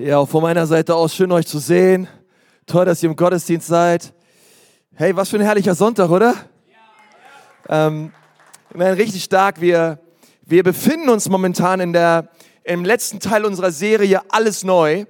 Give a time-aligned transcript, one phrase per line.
[0.00, 2.06] Ja, von meiner Seite aus schön euch zu sehen.
[2.66, 4.14] Toll, dass ihr im Gottesdienst seid.
[4.94, 6.36] Hey, was für ein herrlicher Sonntag, oder?
[7.68, 8.12] Ähm,
[8.72, 9.60] man, richtig stark.
[9.60, 9.98] Wir,
[10.42, 12.28] wir befinden uns momentan in der,
[12.62, 15.04] im letzten Teil unserer Serie Alles Neu.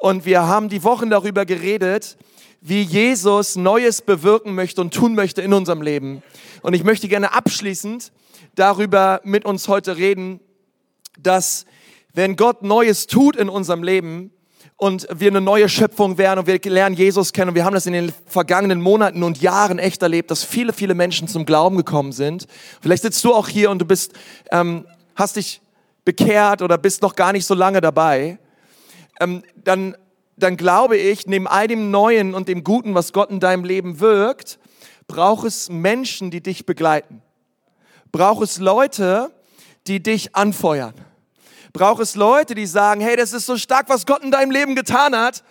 [0.00, 2.16] Und wir haben die Wochen darüber geredet,
[2.60, 6.24] wie Jesus Neues bewirken möchte und tun möchte in unserem Leben.
[6.60, 8.10] Und ich möchte gerne abschließend
[8.56, 10.40] darüber mit uns heute reden,
[11.20, 11.66] dass
[12.14, 14.30] wenn Gott Neues tut in unserem Leben
[14.76, 17.86] und wir eine neue Schöpfung werden und wir lernen Jesus kennen und wir haben das
[17.86, 22.12] in den vergangenen Monaten und Jahren echt erlebt, dass viele, viele Menschen zum Glauben gekommen
[22.12, 22.46] sind.
[22.80, 24.12] Vielleicht sitzt du auch hier und du bist,
[24.50, 25.60] ähm, hast dich
[26.04, 28.38] bekehrt oder bist noch gar nicht so lange dabei.
[29.20, 29.96] Ähm, dann,
[30.36, 34.00] dann glaube ich, neben all dem Neuen und dem Guten, was Gott in deinem Leben
[34.00, 34.58] wirkt,
[35.08, 37.22] braucht es Menschen, die dich begleiten.
[38.12, 39.32] Braucht es Leute,
[39.86, 40.94] die dich anfeuern
[41.74, 44.76] braucht es Leute, die sagen, hey, das ist so stark, was Gott in deinem Leben
[44.76, 45.42] getan hat.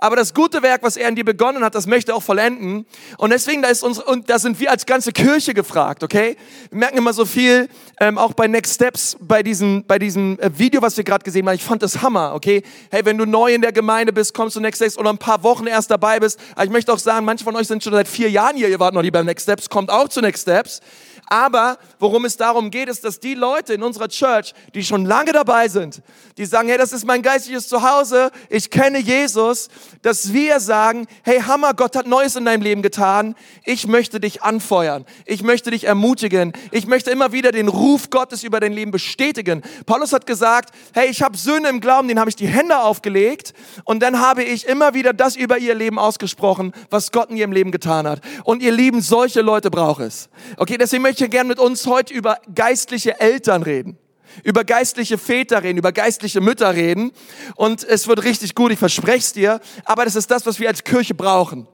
[0.00, 2.86] Aber das gute Werk, was er in dir begonnen hat, das möchte er auch vollenden.
[3.16, 6.36] Und deswegen, da ist uns, und da sind wir als ganze Kirche gefragt, okay?
[6.70, 7.68] Wir merken immer so viel,
[8.00, 11.46] ähm, auch bei Next Steps, bei diesem, bei diesem äh, Video, was wir gerade gesehen
[11.48, 11.54] haben.
[11.54, 12.62] Ich fand das Hammer, okay?
[12.90, 15.42] Hey, wenn du neu in der Gemeinde bist, kommst du Next Steps oder ein paar
[15.42, 16.38] Wochen erst dabei bist.
[16.54, 18.80] Aber ich möchte auch sagen, manche von euch sind schon seit vier Jahren hier, ihr
[18.80, 20.80] wart noch nie beim Next Steps, kommt auch zu Next Steps.
[21.26, 25.32] Aber worum es darum geht, ist, dass die Leute in unserer Church, die schon lange
[25.32, 26.02] dabei sind,
[26.36, 29.68] die sagen, hey, das ist mein geistliches Zuhause, ich kenne Jesus,
[30.02, 34.42] dass wir sagen, hey, Hammer, Gott hat Neues in deinem Leben getan, ich möchte dich
[34.42, 38.90] anfeuern, ich möchte dich ermutigen, ich möchte immer wieder den Ruf Gottes über dein Leben
[38.90, 39.62] bestätigen.
[39.86, 43.54] Paulus hat gesagt, hey, ich habe Söhne im Glauben, denen habe ich die Hände aufgelegt
[43.84, 47.52] und dann habe ich immer wieder das über ihr Leben ausgesprochen, was Gott in ihrem
[47.52, 48.20] Leben getan hat.
[48.44, 50.28] Und ihr Lieben, solche Leute braucht es.
[50.56, 53.96] Okay, deswegen möchte möchte gern mit uns heute über geistliche Eltern reden,
[54.42, 57.12] über geistliche Väter reden, über geistliche Mütter reden.
[57.54, 59.60] Und es wird richtig gut, ich verspreche es dir.
[59.84, 61.68] Aber das ist das, was wir als Kirche brauchen.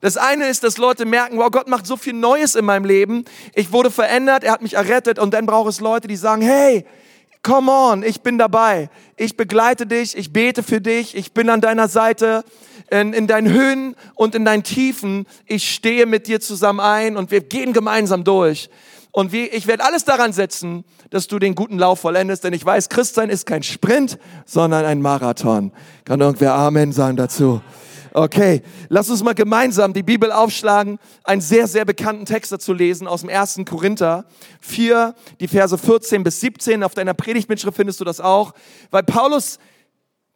[0.00, 3.26] Das eine ist, dass Leute merken, wow, Gott macht so viel Neues in meinem Leben.
[3.54, 5.20] Ich wurde verändert, er hat mich errettet.
[5.20, 6.84] Und dann braucht es Leute, die sagen, hey,
[7.44, 8.90] come on, ich bin dabei.
[9.16, 12.42] Ich begleite dich, ich bete für dich, ich bin an deiner Seite
[12.90, 15.26] in, in deinen Höhen und in deinen Tiefen.
[15.46, 18.70] Ich stehe mit dir zusammen ein und wir gehen gemeinsam durch.
[19.10, 22.64] Und wie, ich werde alles daran setzen, dass du den guten Lauf vollendest, denn ich
[22.64, 25.72] weiß, Christsein ist kein Sprint, sondern ein Marathon.
[26.04, 27.60] Kann irgendwer Amen sagen dazu?
[28.14, 33.06] Okay, lass uns mal gemeinsam die Bibel aufschlagen, einen sehr, sehr bekannten Text dazu lesen
[33.06, 33.60] aus dem 1.
[33.68, 34.24] Korinther
[34.60, 36.82] 4, die Verse 14 bis 17.
[36.82, 38.54] Auf deiner Predigtmitschrift findest du das auch,
[38.90, 39.58] weil Paulus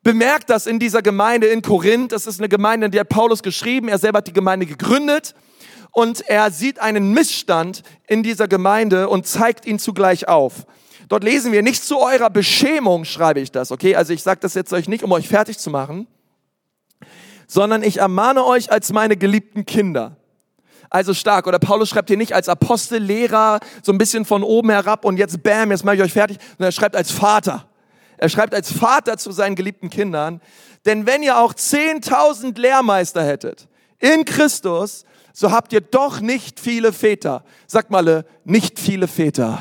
[0.03, 2.13] bemerkt das in dieser Gemeinde in Korinth.
[2.13, 3.89] Das ist eine Gemeinde, in der Paulus geschrieben.
[3.89, 5.35] Er selber hat die Gemeinde gegründet.
[5.93, 10.67] Und er sieht einen Missstand in dieser Gemeinde und zeigt ihn zugleich auf.
[11.09, 13.95] Dort lesen wir, nicht zu eurer Beschämung schreibe ich das, okay?
[13.97, 16.07] Also ich sage das jetzt euch nicht, um euch fertig zu machen,
[17.47, 20.17] sondern ich ermahne euch als meine geliebten Kinder.
[20.89, 21.47] Also stark.
[21.47, 25.19] Oder Paulus schreibt hier nicht als Apostel, Lehrer, so ein bisschen von oben herab und
[25.19, 27.67] jetzt bam, jetzt mache ich euch fertig, sondern er schreibt als Vater.
[28.23, 30.41] Er schreibt als Vater zu seinen geliebten Kindern,
[30.85, 33.67] denn wenn ihr auch 10.000 Lehrmeister hättet
[33.99, 37.43] in Christus, so habt ihr doch nicht viele Väter.
[37.67, 39.61] Sagt mal, nicht viele Väter.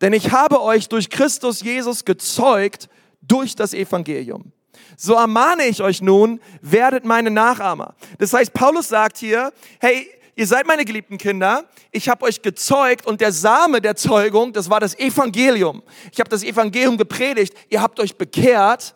[0.00, 2.88] Denn ich habe euch durch Christus Jesus gezeugt
[3.20, 4.52] durch das Evangelium.
[4.96, 7.96] So ermahne ich euch nun, werdet meine Nachahmer.
[8.18, 13.06] Das heißt, Paulus sagt hier, hey, ihr seid meine geliebten Kinder, ich habe euch gezeugt
[13.06, 15.82] und der Same der Zeugung, das war das Evangelium.
[16.12, 18.94] Ich habe das Evangelium gepredigt, ihr habt euch bekehrt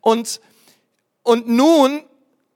[0.00, 0.40] und,
[1.22, 2.02] und nun,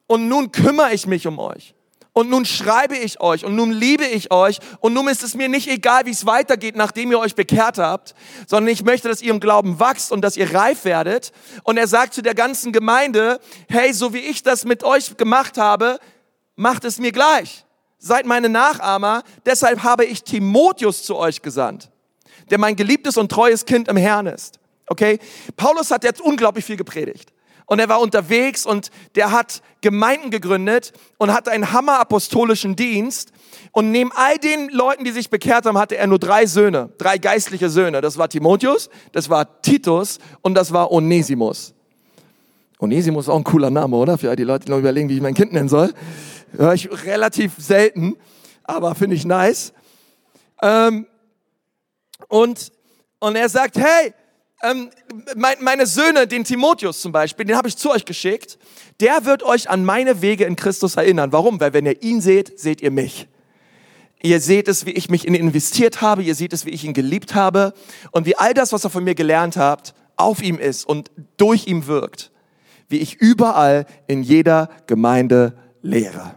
[0.07, 1.75] und nun kümmere ich mich um euch.
[2.17, 5.49] Und nun schreibe ich euch und nun liebe ich euch und nun ist es mir
[5.49, 8.15] nicht egal, wie es weitergeht, nachdem ihr euch bekehrt habt,
[8.47, 11.33] sondern ich möchte, dass ihr im Glauben wachst und dass ihr reif werdet.
[11.65, 15.59] Und er sagt zu der ganzen Gemeinde, hey, so wie ich das mit euch gemacht
[15.59, 15.99] habe,
[16.55, 17.64] macht es mir gleich
[18.05, 21.91] seid meine Nachahmer, deshalb habe ich Timotheus zu euch gesandt,
[22.51, 24.59] der mein geliebtes und treues Kind im Herrn ist.
[24.89, 25.19] Okay?
[25.57, 27.33] Paulus hat jetzt unglaublich viel gepredigt.
[27.67, 33.33] Und er war unterwegs und der hat Gemeinden gegründet und hat einen hammerapostolischen Dienst.
[33.73, 37.17] Und neben all den Leuten, die sich bekehrt haben, hatte er nur drei Söhne, drei
[37.17, 38.03] geistliche Söhne.
[38.03, 41.74] Das war Timotheus, das war Titus und das war Onesimus.
[42.79, 44.19] Onesimus ist auch ein cooler Name, oder?
[44.19, 45.93] Für die Leute, die noch überlegen, wie ich mein Kind nennen soll.
[46.57, 48.17] Höre ich relativ selten,
[48.63, 49.73] aber finde ich nice.
[50.63, 51.07] Ähm,
[52.29, 52.73] und,
[53.21, 54.13] und er sagt, hey,
[54.63, 54.91] ähm,
[55.37, 58.59] mein, meine Söhne, den Timotheus zum Beispiel, den habe ich zu euch geschickt,
[59.01, 61.33] der wird euch an meine Wege in Christus erinnern.
[61.33, 61.61] Warum?
[61.61, 63.29] Weil wenn ihr ihn seht, seht ihr mich.
[64.23, 66.85] Ihr seht es, wie ich mich in ihn investiert habe, ihr seht es, wie ich
[66.85, 67.75] ihn geliebt habe
[68.11, 71.67] und wie all das, was ihr von mir gelernt habt, auf ihm ist und durch
[71.67, 72.31] ihm wirkt,
[72.89, 76.35] wie ich überall in jeder Gemeinde lehre.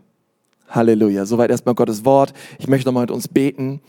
[0.70, 1.26] Halleluja.
[1.26, 2.34] Soweit erstmal Gottes Wort.
[2.60, 3.82] Ich möchte nochmal mit uns beten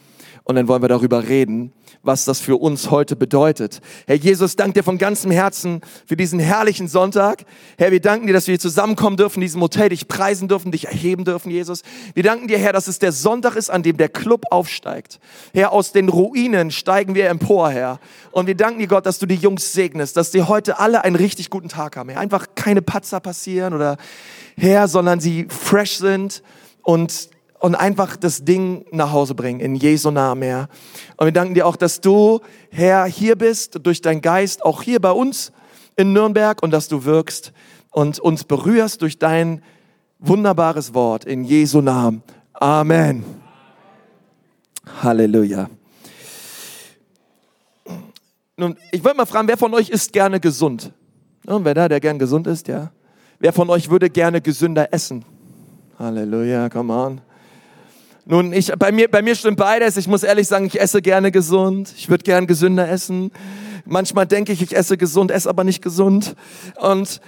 [0.49, 3.83] und dann wollen wir darüber reden, was das für uns heute bedeutet.
[4.07, 7.45] Herr Jesus, danke dir von ganzem Herzen für diesen herrlichen Sonntag.
[7.77, 10.73] Herr, wir danken dir, dass wir hier zusammenkommen dürfen, in diesem Hotel, dich preisen dürfen,
[10.73, 11.83] dich erheben dürfen, Jesus.
[12.15, 15.21] Wir danken dir, Herr, dass es der Sonntag ist, an dem der Club aufsteigt.
[15.53, 18.01] Herr, aus den Ruinen steigen wir empor, Herr.
[18.31, 21.17] Und wir danken dir, Gott, dass du die Jungs segnest, dass die heute alle einen
[21.17, 22.09] richtig guten Tag haben.
[22.09, 23.99] Herr, einfach keine Patzer passieren oder
[24.57, 26.43] Herr, sondern sie fresh sind
[26.81, 30.69] und und einfach das Ding nach Hause bringen, in Jesu Namen, Herr.
[31.17, 32.41] Und wir danken dir auch, dass du,
[32.71, 35.53] Herr, hier bist, durch deinen Geist, auch hier bei uns
[35.97, 37.53] in Nürnberg und dass du wirkst
[37.91, 39.63] und uns berührst durch dein
[40.19, 42.23] wunderbares Wort in Jesu Namen.
[42.53, 43.25] Amen.
[45.03, 45.69] Halleluja.
[48.57, 50.93] Nun, ich wollte mal fragen, wer von euch ist gerne gesund?
[51.47, 52.91] Und wer da, der gern gesund ist, ja?
[53.39, 55.25] Wer von euch würde gerne gesünder essen?
[55.99, 57.21] Halleluja, come on.
[58.31, 59.97] Nun, ich, bei, mir, bei mir stimmt beides.
[59.97, 61.95] Ich muss ehrlich sagen, ich esse gerne gesund.
[61.97, 63.33] Ich würde gern gesünder essen.
[63.87, 66.37] Manchmal denke ich, ich esse gesund, esse aber nicht gesund.
[66.77, 67.23] Und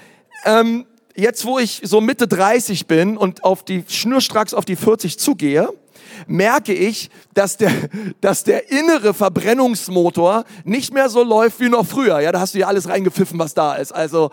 [0.44, 0.84] ähm,
[1.16, 5.70] jetzt, wo ich so Mitte 30 bin und auf die schnurstracks auf die 40 zugehe,
[6.26, 7.72] merke ich, dass der,
[8.20, 12.20] dass der innere Verbrennungsmotor nicht mehr so läuft wie noch früher.
[12.20, 13.92] Ja, da hast du ja alles reingepfiffen, was da ist.
[13.92, 14.32] Also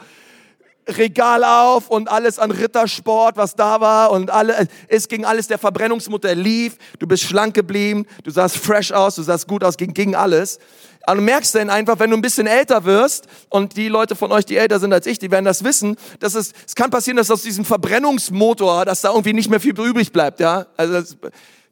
[0.87, 5.57] Regal auf und alles an Rittersport, was da war und alle, es ging alles, der
[5.57, 9.93] Verbrennungsmutter lief, du bist schlank geblieben, du sahst fresh aus, du sahst gut aus, ging,
[9.93, 10.59] ging alles.
[11.07, 14.31] Aber du merkst dann einfach, wenn du ein bisschen älter wirst, und die Leute von
[14.33, 17.15] euch, die älter sind als ich, die werden das wissen, dass es, es kann passieren,
[17.15, 20.65] dass aus diesem Verbrennungsmotor, dass da irgendwie nicht mehr viel übrig bleibt, ja.
[20.75, 21.17] Also, das,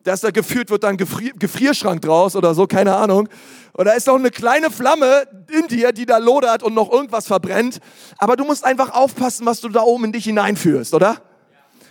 [0.06, 3.28] dass da geführt wird dann Gefrier Gefrierschrank draus oder so, keine Ahnung.
[3.74, 7.80] Oder ist noch eine kleine Flamme in dir, die da lodert und noch irgendwas verbrennt.
[8.18, 11.18] Aber du musst einfach aufpassen, was du da oben in dich hineinführst, oder?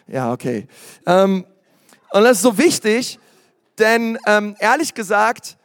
[0.07, 0.67] Ja, okay.
[1.07, 1.45] Ähm,
[2.13, 3.19] und das ist so wichtig,
[3.79, 5.57] denn ähm, ehrlich gesagt,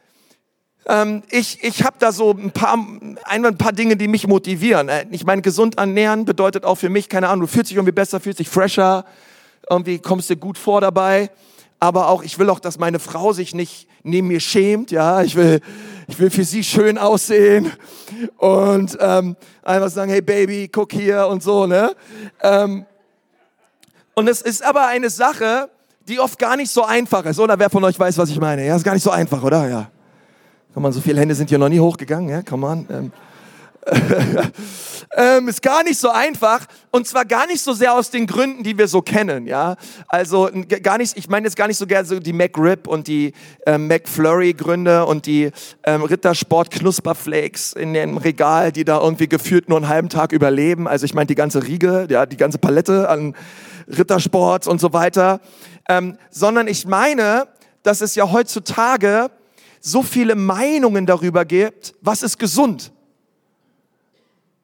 [0.86, 2.76] ähm, ich, ich habe da so ein paar,
[3.24, 4.88] ein paar Dinge, die mich motivieren.
[4.88, 7.92] Äh, ich meine, gesund ernähren bedeutet auch für mich, keine Ahnung, du fühlst dich irgendwie
[7.92, 9.04] besser, fühlst dich fresher,
[9.68, 11.30] irgendwie kommst dir gut vor dabei
[11.80, 15.34] aber auch, ich will auch, dass meine Frau sich nicht neben mir schämt, ja, ich
[15.34, 15.60] will,
[16.08, 17.72] ich will für sie schön aussehen
[18.36, 21.94] und ähm, einfach sagen, hey Baby, guck hier und so, ne.
[22.42, 22.84] Ähm,
[24.14, 25.70] und es ist aber eine Sache,
[26.06, 28.66] die oft gar nicht so einfach ist, oder wer von euch weiß, was ich meine?
[28.66, 29.68] Ja, ist gar nicht so einfach, oder?
[29.68, 29.90] Ja.
[30.74, 32.86] Komm mal, so viele Hände sind hier noch nie hochgegangen, ja, komm on.
[32.90, 33.12] Ähm,
[35.16, 38.62] ähm, ist gar nicht so einfach und zwar gar nicht so sehr aus den Gründen,
[38.62, 39.76] die wir so kennen, ja.
[40.06, 40.50] Also
[40.82, 43.32] gar nicht, ich meine jetzt gar nicht so gerne so die McRib und die
[43.66, 45.50] ähm, McFlurry Gründe und die
[45.84, 50.86] ähm, Rittersport Knusperflakes in dem Regal, die da irgendwie gefühlt nur einen halben Tag überleben.
[50.86, 53.34] Also ich meine die ganze Riege, ja, die ganze Palette an
[53.88, 55.40] Rittersports und so weiter,
[55.88, 57.48] ähm, sondern ich meine,
[57.82, 59.30] dass es ja heutzutage
[59.80, 62.92] so viele Meinungen darüber gibt, was ist gesund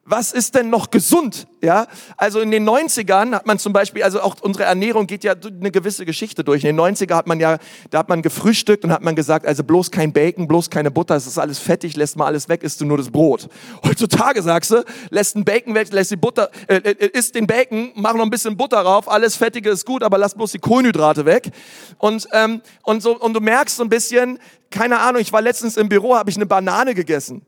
[0.06, 1.48] was ist denn noch gesund?
[1.62, 5.34] Ja, also in den 90ern hat man zum Beispiel, also auch unsere Ernährung geht ja
[5.34, 6.62] eine gewisse Geschichte durch.
[6.62, 7.58] In den 90er hat man ja,
[7.90, 11.16] da hat man gefrühstückt und hat man gesagt, also bloß kein Bacon, bloß keine Butter,
[11.16, 13.48] es ist alles fettig, lässt mal alles weg, isst du nur das Brot.
[13.84, 17.90] Heutzutage sagst du, lässt ein Bacon weg, lässt die Butter, äh, äh, isst den Bacon,
[17.96, 21.24] mach noch ein bisschen Butter drauf, alles Fettige ist gut, aber lass bloß die Kohlenhydrate
[21.24, 21.50] weg.
[21.98, 24.38] Und, ähm, und so, und du merkst so ein bisschen,
[24.70, 27.44] keine Ahnung, ich war letztens im Büro, habe ich eine Banane gegessen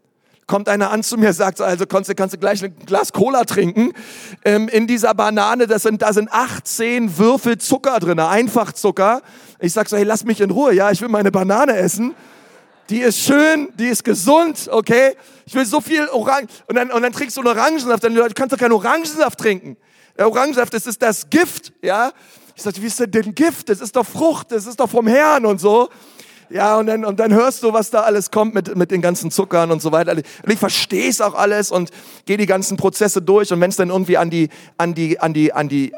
[0.49, 3.45] kommt einer an zu mir, sagt so, also du, kannst du gleich ein Glas Cola
[3.45, 3.93] trinken.
[4.45, 9.23] Ähm, in dieser Banane, das sind, da sind 18 Würfel Zucker drin, Einfachzucker.
[9.61, 12.15] Ich sag so, hey, lass mich in Ruhe, ja, ich will meine Banane essen.
[12.89, 15.15] Die ist schön, die ist gesund, okay?
[15.45, 16.49] Ich will so viel Orangen.
[16.67, 19.77] Und dann, und dann trinkst du einen Orangensaft, dann du kannst doch keinen Orangensaft trinken.
[20.17, 22.11] Der Orangensaft, das ist das Gift, ja?
[22.57, 23.69] Ich sag, wie ist denn Gift?
[23.69, 25.91] Das ist doch Frucht, das ist doch vom Herrn und so.
[26.51, 29.31] Ja, und dann, und dann hörst du, was da alles kommt mit, mit den ganzen
[29.31, 30.13] Zuckern und so weiter.
[30.13, 31.91] Und ich verstehe es auch alles und
[32.25, 33.53] gehe die ganzen Prozesse durch.
[33.53, 35.93] Und wenn es dann irgendwie an die, an die, an die, an die,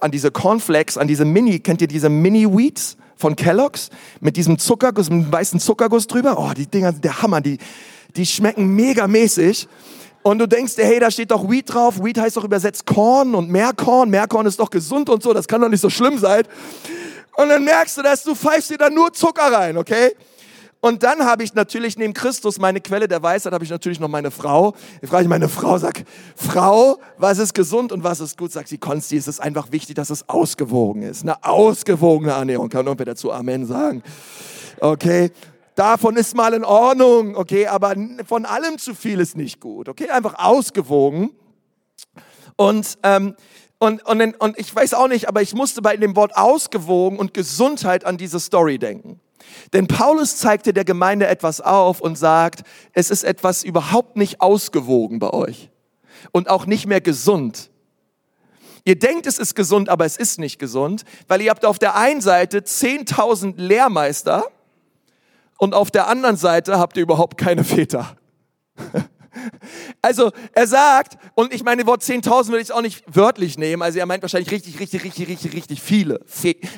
[0.00, 3.90] an diese Cornflakes, an diese Mini, kennt ihr diese Mini-Wheats von Kellogg's?
[4.20, 6.36] Mit diesem Zuckerguss, mit dem weißen Zuckerguss drüber.
[6.38, 7.58] Oh, die Dinger, der Hammer, die,
[8.14, 9.68] die schmecken mega mäßig.
[10.22, 12.02] Und du denkst hey, da steht doch Wheat drauf.
[12.02, 14.10] Wheat heißt doch übersetzt Korn und Meerkorn.
[14.10, 15.32] Meerkorn ist doch gesund und so.
[15.32, 16.42] Das kann doch nicht so schlimm sein.
[17.36, 20.14] Und dann merkst du dass du pfeifst dir da nur Zucker rein, okay?
[20.80, 24.08] Und dann habe ich natürlich neben Christus meine Quelle der Weisheit, habe ich natürlich noch
[24.08, 24.74] meine Frau.
[25.02, 26.04] Ich frage meine Frau, sag,
[26.36, 28.52] Frau, was ist gesund und was ist gut?
[28.52, 31.22] Sagt sie, Konsti, es ist einfach wichtig, dass es ausgewogen ist.
[31.22, 32.68] Eine ausgewogene Ernährung.
[32.68, 34.02] Kann irgendwer dazu Amen sagen?
[34.78, 35.30] Okay.
[35.74, 37.94] davon ist mal in Ordnung, okay, aber
[38.26, 41.30] von allem zu viel ist nicht gut, okay, einfach ausgewogen.
[42.56, 43.34] Und, ähm,
[43.78, 47.34] und, und, und ich weiß auch nicht, aber ich musste bei dem Wort ausgewogen und
[47.34, 49.20] Gesundheit an diese Story denken.
[49.72, 55.18] Denn Paulus zeigte der Gemeinde etwas auf und sagt, es ist etwas überhaupt nicht ausgewogen
[55.18, 55.70] bei euch
[56.32, 57.70] und auch nicht mehr gesund.
[58.84, 61.96] Ihr denkt, es ist gesund, aber es ist nicht gesund, weil ihr habt auf der
[61.96, 64.44] einen Seite 10.000 Lehrmeister
[65.58, 68.16] und auf der anderen Seite habt ihr überhaupt keine Väter.
[70.02, 73.98] Also er sagt, und ich meine, Wort 10.000 will ich auch nicht wörtlich nehmen, also
[73.98, 76.20] er meint wahrscheinlich richtig, richtig, richtig, richtig, richtig viele,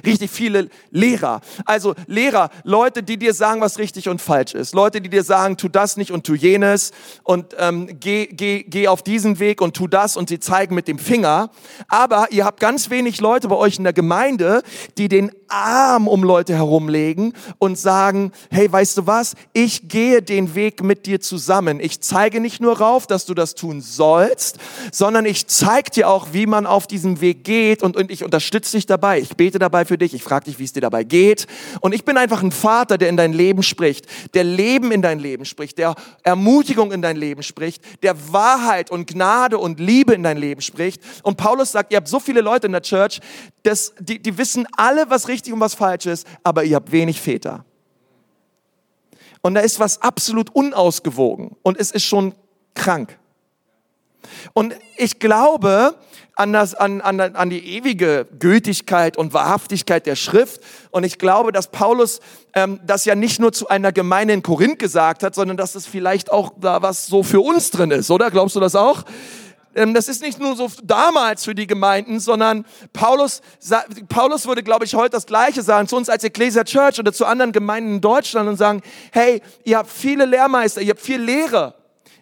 [0.04, 1.40] richtig viele Lehrer.
[1.64, 4.74] Also Lehrer, Leute, die dir sagen, was richtig und falsch ist.
[4.74, 8.88] Leute, die dir sagen, tu das nicht und tu jenes und ähm, geh, geh, geh
[8.88, 11.50] auf diesen Weg und tu das und sie zeigen mit dem Finger.
[11.88, 14.62] Aber ihr habt ganz wenig Leute bei euch in der Gemeinde,
[14.96, 20.54] die den Arm um Leute herumlegen und sagen, hey, weißt du was, ich gehe den
[20.54, 21.80] Weg mit dir zusammen.
[21.80, 24.58] Ich zeige nicht nur rauf, dass du das tun sollst,
[24.92, 28.76] sondern ich zeige dir auch, wie man auf diesem Weg geht und, und ich unterstütze
[28.76, 29.20] dich dabei.
[29.20, 30.14] Ich bete dabei für dich.
[30.14, 31.46] Ich frage dich, wie es dir dabei geht.
[31.80, 35.18] Und ich bin einfach ein Vater, der in dein Leben spricht, der Leben in dein
[35.18, 40.22] Leben spricht, der Ermutigung in dein Leben spricht, der Wahrheit und Gnade und Liebe in
[40.22, 41.02] dein Leben spricht.
[41.22, 43.20] Und Paulus sagt, ihr habt so viele Leute in der Church,
[43.62, 47.20] dass die, die wissen alle, was richtig und was falsch ist, aber ihr habt wenig
[47.20, 47.64] Väter.
[49.42, 52.35] Und da ist was absolut unausgewogen und es ist schon
[52.75, 53.18] krank.
[54.52, 55.95] Und ich glaube
[56.38, 60.61] an, das, an, an, an die ewige Gültigkeit und Wahrhaftigkeit der Schrift.
[60.90, 62.21] Und ich glaube, dass Paulus
[62.54, 65.87] ähm, das ja nicht nur zu einer Gemeinde in Korinth gesagt hat, sondern dass es
[65.87, 68.30] vielleicht auch da was so für uns drin ist, oder?
[68.30, 69.04] Glaubst du das auch?
[69.75, 73.42] Ähm, das ist nicht nur so damals für die Gemeinden, sondern Paulus,
[74.08, 77.26] Paulus würde, glaube ich, heute das Gleiche sagen zu uns als Ecclesia Church oder zu
[77.26, 78.82] anderen Gemeinden in Deutschland und sagen,
[79.12, 81.75] hey, ihr habt viele Lehrmeister, ihr habt viel Lehre,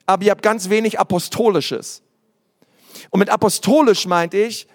[0.07, 2.03] aber ihr habt ganz wenig Apostolisches.
[3.11, 4.67] Und mit apostolisch meinte ich,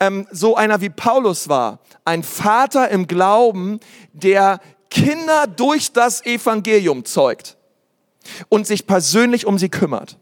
[0.00, 3.80] ähm, so einer wie Paulus war, ein Vater im Glauben,
[4.12, 7.56] der Kinder durch das Evangelium zeugt
[8.48, 10.18] und sich persönlich um sie kümmert.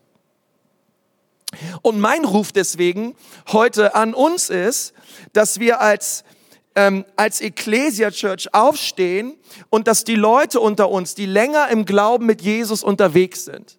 [1.83, 3.15] Und mein Ruf deswegen
[3.53, 4.95] heute an uns ist,
[5.33, 6.25] dass wir als
[6.77, 9.37] ähm, als Ecclesia Church aufstehen
[9.71, 13.79] und dass die Leute unter uns, die länger im Glauben mit Jesus unterwegs sind,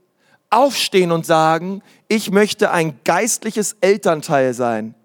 [0.49, 4.95] aufstehen und sagen, ich möchte ein geistliches Elternteil sein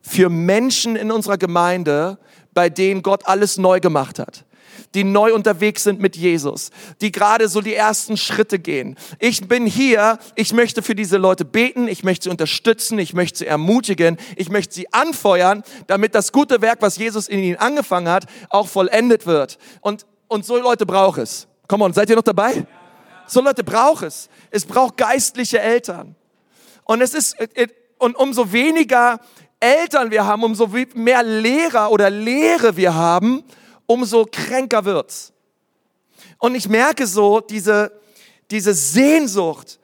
[0.00, 2.18] für Menschen in unserer Gemeinde,
[2.54, 4.46] bei denen Gott alles neu gemacht hat
[4.94, 6.70] die neu unterwegs sind mit Jesus,
[7.00, 8.96] die gerade so die ersten Schritte gehen.
[9.18, 13.38] Ich bin hier, ich möchte für diese Leute beten, ich möchte sie unterstützen, ich möchte
[13.38, 18.08] sie ermutigen, ich möchte sie anfeuern, damit das gute Werk, was Jesus in ihnen angefangen
[18.08, 19.58] hat, auch vollendet wird.
[19.80, 21.46] Und, und so Leute braucht es.
[21.66, 22.66] Komm on, seid ihr noch dabei?
[23.26, 24.28] So Leute braucht es.
[24.50, 26.16] Es braucht geistliche Eltern.
[26.84, 27.36] Und es ist,
[27.98, 29.20] und umso weniger
[29.60, 33.44] Eltern wir haben, umso mehr Lehrer oder Lehre wir haben,
[33.88, 35.32] umso kränker wird's.
[36.38, 37.90] Und ich merke so diese,
[38.50, 39.80] diese Sehnsucht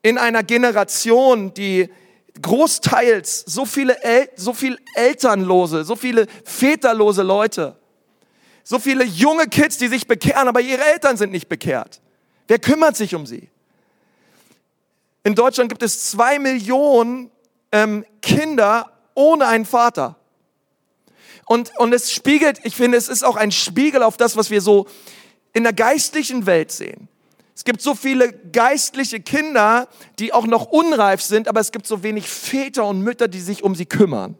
[0.00, 1.90] in einer Generation, die
[2.40, 7.76] großteils so viele, El so viel elternlose, so viele väterlose Leute,
[8.62, 12.00] so viele junge Kids, die sich bekehren, aber ihre Eltern sind nicht bekehrt.
[12.46, 13.50] Wer kümmert sich um sie?
[15.24, 17.30] In Deutschland gibt es zwei Millionen
[17.72, 20.17] ähm, Kinder ohne einen Vater.
[21.48, 24.60] Und, und es spiegelt, ich finde, es ist auch ein Spiegel auf das, was wir
[24.60, 24.86] so
[25.54, 27.08] in der geistlichen Welt sehen.
[27.56, 29.88] Es gibt so viele geistliche Kinder,
[30.18, 33.64] die auch noch unreif sind, aber es gibt so wenig Väter und Mütter, die sich
[33.64, 34.36] um sie kümmern.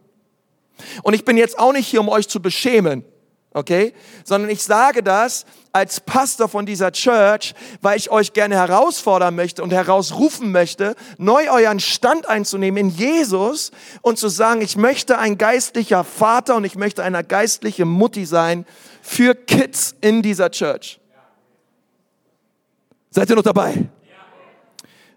[1.01, 3.03] Und ich bin jetzt auch nicht hier, um euch zu beschämen
[3.53, 3.93] okay?
[4.23, 9.63] Sondern ich sage das als Pastor von dieser Church, weil ich euch gerne herausfordern möchte
[9.63, 15.37] und herausrufen möchte, neu euren Stand einzunehmen in Jesus und zu sagen, ich möchte ein
[15.37, 18.65] geistlicher Vater und ich möchte eine geistliche Mutti sein
[19.01, 20.99] für Kids in dieser Church.
[23.11, 23.89] Seid ihr noch dabei?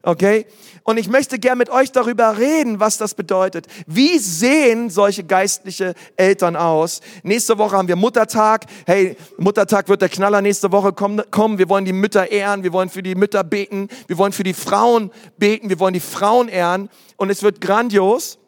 [0.05, 0.47] Okay?
[0.83, 3.67] Und ich möchte gern mit euch darüber reden, was das bedeutet.
[3.87, 7.01] Wie sehen solche geistliche Eltern aus?
[7.23, 8.67] Nächste Woche haben wir Muttertag.
[8.85, 11.59] Hey, Muttertag wird der Knaller nächste Woche kommen.
[11.59, 12.65] Wir wollen die Mütter ehren.
[12.65, 13.89] Wir wollen für die Mütter beten.
[14.09, 15.69] Wir wollen für die Frauen beten.
[15.69, 16.91] Wir wollen die Frauen ehren.
[17.17, 18.39] Und es wird grandios.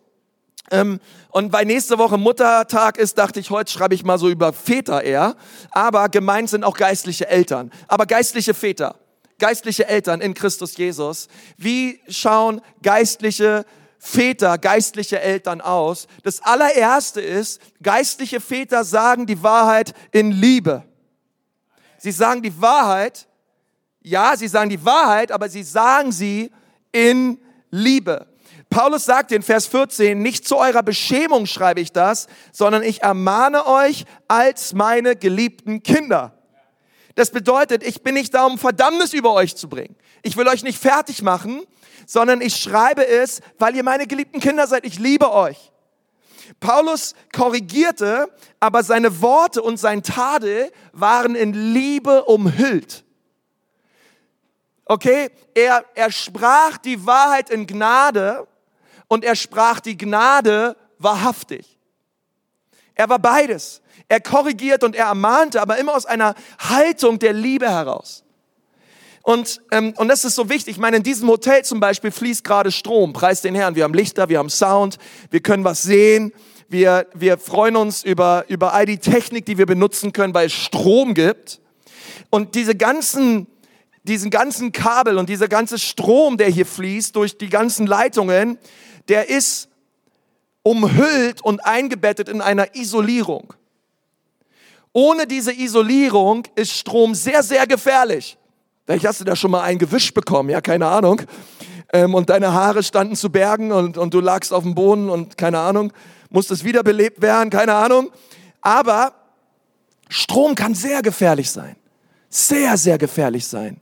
[0.73, 4.52] Ähm, und weil nächste Woche Muttertag ist, dachte ich, heute schreibe ich mal so über
[4.52, 5.37] Väter eher.
[5.70, 7.70] Aber gemeint sind auch geistliche Eltern.
[7.87, 8.96] Aber geistliche Väter
[9.38, 11.29] geistliche Eltern in Christus Jesus.
[11.57, 13.64] Wie schauen geistliche
[13.99, 16.07] Väter, geistliche Eltern aus?
[16.23, 20.85] Das allererste ist, geistliche Väter sagen die Wahrheit in Liebe.
[21.99, 23.26] Sie sagen die Wahrheit
[24.07, 26.50] Ja, sie sagen die Wahrheit, aber sie sagen sie
[26.93, 27.38] in
[27.71, 28.26] Liebe.
[28.69, 33.67] Paulus sagt in Vers 14, nicht zu eurer Beschämung schreibe ich das, sondern ich ermahne
[33.67, 36.44] euch als meine geliebten Kinder.
[37.14, 39.97] Das bedeutet, ich bin nicht da, um Verdammnis über euch zu bringen.
[40.23, 41.62] Ich will euch nicht fertig machen,
[42.06, 44.85] sondern ich schreibe es, weil ihr meine geliebten Kinder seid.
[44.85, 45.73] Ich liebe euch.
[46.61, 48.28] Paulus korrigierte,
[48.61, 53.04] aber seine Worte und sein Tadel waren in Liebe umhüllt.
[54.85, 58.47] Okay, er, er sprach die Wahrheit in Gnade
[59.09, 61.74] und er sprach die Gnade wahrhaftig.
[62.95, 63.83] Er war beides.
[64.09, 68.25] Er korrigiert und er ermahnte, aber immer aus einer Haltung der Liebe heraus.
[69.23, 70.77] Und, ähm, und das ist so wichtig.
[70.77, 73.15] Ich meine, in diesem Hotel zum Beispiel fließt gerade Strom.
[73.15, 73.75] Preis den Herrn.
[73.75, 74.99] Wir haben Lichter, wir haben Sound,
[75.31, 76.33] wir können was sehen.
[76.69, 80.53] Wir, wir freuen uns über, über all die Technik, die wir benutzen können, weil es
[80.53, 81.61] Strom gibt.
[82.31, 83.47] Und diese ganzen
[84.05, 88.59] diesen ganzen Kabel und dieser ganze Strom, der hier fließt durch die ganzen Leitungen,
[89.09, 89.69] der ist
[90.64, 93.54] umhüllt und eingebettet in einer Isolierung.
[94.92, 98.37] Ohne diese Isolierung ist Strom sehr, sehr gefährlich.
[98.85, 101.23] Vielleicht hast du da schon mal ein Gewisch bekommen, ja, keine Ahnung.
[101.92, 105.37] Ähm, und deine Haare standen zu Bergen und, und du lagst auf dem Boden und
[105.37, 105.92] keine Ahnung,
[106.30, 108.11] musstest wiederbelebt werden, keine Ahnung.
[108.61, 109.14] Aber
[110.09, 111.76] Strom kann sehr gefährlich sein.
[112.28, 113.80] Sehr, sehr gefährlich sein.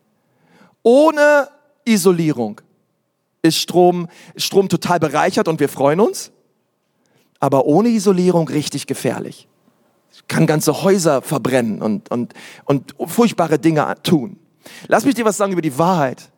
[0.83, 1.49] Ohne
[1.85, 2.61] Isolierung
[3.43, 6.33] ist Strom, Strom total bereichert und wir freuen uns,
[7.43, 9.49] aber ohne Isolierung richtig gefährlich.
[10.29, 12.35] Kann ganze Häuser verbrennen und, und,
[12.67, 14.39] und furchtbare Dinge tun.
[14.87, 16.31] Lass mich dir was sagen über die Wahrheit.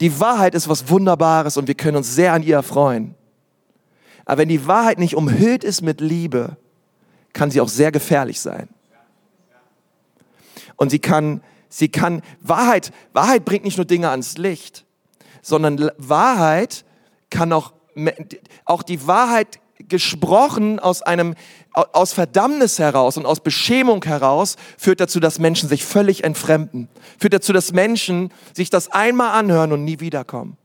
[0.00, 3.14] Die Wahrheit ist was Wunderbares und wir können uns sehr an ihr erfreuen.
[4.24, 6.56] Aber wenn die Wahrheit nicht umhüllt ist mit Liebe,
[7.34, 8.70] kann sie auch sehr gefährlich sein.
[10.76, 14.86] Und sie kann Sie kann, Wahrheit, Wahrheit bringt nicht nur Dinge ans Licht,
[15.42, 16.84] sondern Wahrheit
[17.30, 17.72] kann auch,
[18.64, 21.34] auch die Wahrheit gesprochen aus einem,
[21.72, 26.88] aus Verdammnis heraus und aus Beschämung heraus, führt dazu, dass Menschen sich völlig entfremden.
[27.18, 30.56] Führt dazu, dass Menschen sich das einmal anhören und nie wiederkommen.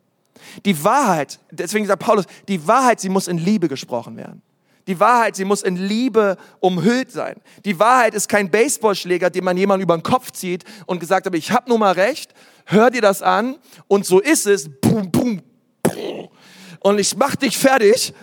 [0.66, 4.42] Die Wahrheit, deswegen sagt Paulus, die Wahrheit, sie muss in Liebe gesprochen werden.
[4.88, 7.36] Die Wahrheit, sie muss in Liebe umhüllt sein.
[7.64, 11.36] Die Wahrheit ist kein Baseballschläger, den man jemand über den Kopf zieht und gesagt hat,
[11.36, 12.34] ich habe nun mal recht,
[12.66, 14.68] hör dir das an und so ist es.
[14.82, 15.42] Boom, boom,
[15.84, 16.30] boom.
[16.80, 18.14] Und ich mach dich fertig.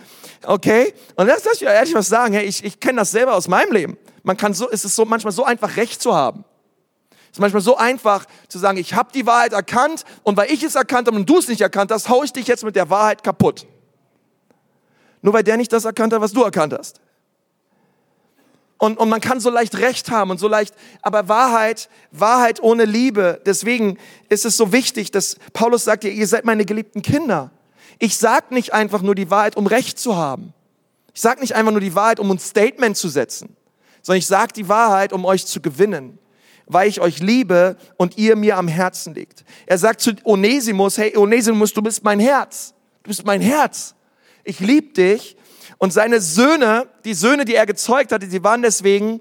[0.43, 0.93] Okay?
[1.15, 2.33] Und das lass ich ehrlich was sagen.
[2.33, 3.97] Hey, ich, ich kenne das selber aus meinem Leben.
[4.23, 6.43] Man kann so, es ist so manchmal so einfach Recht zu haben.
[7.31, 10.63] Es ist manchmal so einfach zu sagen, ich habe die Wahrheit erkannt und weil ich
[10.63, 12.89] es erkannt habe und du es nicht erkannt hast, hau ich dich jetzt mit der
[12.89, 13.65] Wahrheit kaputt.
[15.21, 17.01] Nur weil der nicht das erkannt hat, was du erkannt hast.
[18.77, 22.85] Und, und man kann so leicht Recht haben und so leicht, aber Wahrheit, Wahrheit ohne
[22.85, 23.41] Liebe.
[23.45, 23.97] Deswegen
[24.29, 27.51] ist es so wichtig, dass Paulus sagt, ihr, ihr seid meine geliebten Kinder.
[27.99, 30.53] Ich sag nicht einfach nur die Wahrheit, um Recht zu haben.
[31.13, 33.55] Ich sag nicht einfach nur die Wahrheit, um ein Statement zu setzen,
[34.01, 36.19] sondern ich sag die Wahrheit, um euch zu gewinnen,
[36.67, 39.43] weil ich euch liebe und ihr mir am Herzen liegt.
[39.65, 42.73] Er sagt zu Onesimus, hey Onesimus, du bist mein Herz.
[43.03, 43.95] Du bist mein Herz
[44.47, 45.35] ich liebe dich.
[45.77, 49.19] Und seine Söhne, die Söhne, die er gezeugt hatte, die waren deswegen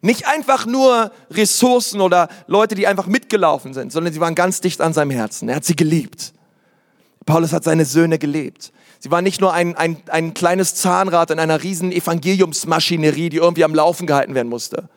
[0.00, 4.80] nicht einfach nur Ressourcen oder Leute, die einfach mitgelaufen sind, sondern sie waren ganz dicht
[4.80, 5.50] an seinem Herzen.
[5.50, 6.32] Er hat sie geliebt.
[7.28, 8.72] Paulus hat seine Söhne gelebt.
[9.00, 13.64] Sie waren nicht nur ein, ein, ein kleines Zahnrad in einer riesen Evangeliumsmaschinerie, die irgendwie
[13.64, 14.88] am Laufen gehalten werden musste,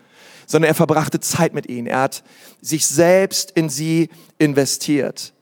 [0.48, 1.88] sondern er verbrachte Zeit mit ihnen.
[1.88, 2.24] Er hat
[2.62, 5.34] sich selbst in sie investiert.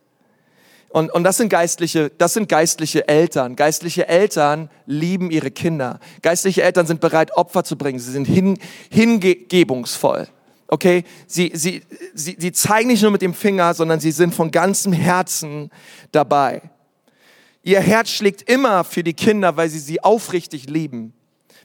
[0.89, 3.55] Und, und das sind geistliche, das sind geistliche Eltern.
[3.55, 5.99] Geistliche Eltern lieben ihre Kinder.
[6.23, 7.99] Geistliche Eltern sind bereit, Opfer zu bringen.
[7.99, 8.57] Sie sind hin,
[8.89, 10.27] hingebungsvoll.
[10.67, 11.03] Okay?
[11.27, 11.83] Sie, sie,
[12.15, 15.69] sie, sie zeigen nicht nur mit dem Finger, sondern sie sind von ganzem Herzen
[16.11, 16.63] dabei.
[17.69, 21.13] Ihr Herz schlägt immer für die Kinder, weil sie sie aufrichtig lieben.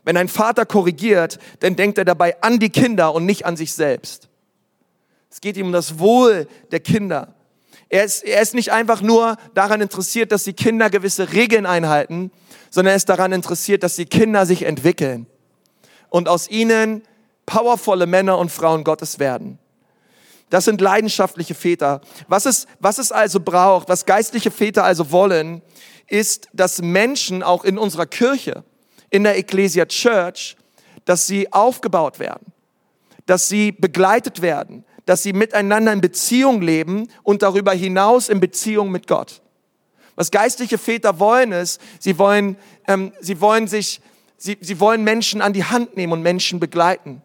[0.02, 3.72] Wenn ein Vater korrigiert, dann denkt er dabei an die Kinder und nicht an sich
[3.72, 4.28] selbst.
[5.30, 7.34] Es geht ihm um das Wohl der Kinder.
[7.88, 12.30] Er ist, er ist nicht einfach nur daran interessiert, dass die Kinder gewisse Regeln einhalten,
[12.68, 15.24] sondern er ist daran interessiert, dass die Kinder sich entwickeln
[16.10, 17.00] und aus ihnen
[17.46, 19.58] powervolle Männer und Frauen Gottes werden.
[20.50, 22.02] Das sind leidenschaftliche Väter.
[22.28, 25.62] Was es, was es also braucht, was geistliche Väter also wollen,
[26.08, 28.64] ist, dass Menschen auch in unserer Kirche,
[29.10, 30.56] in der Ecclesia Church,
[31.04, 32.52] dass sie aufgebaut werden,
[33.26, 38.90] dass sie begleitet werden, dass sie miteinander in Beziehung leben und darüber hinaus in Beziehung
[38.90, 39.42] mit Gott.
[40.16, 44.00] Was geistliche Väter wollen ist, sie wollen, ähm, sie wollen sich,
[44.36, 47.20] sie, sie wollen Menschen an die Hand nehmen und Menschen begleiten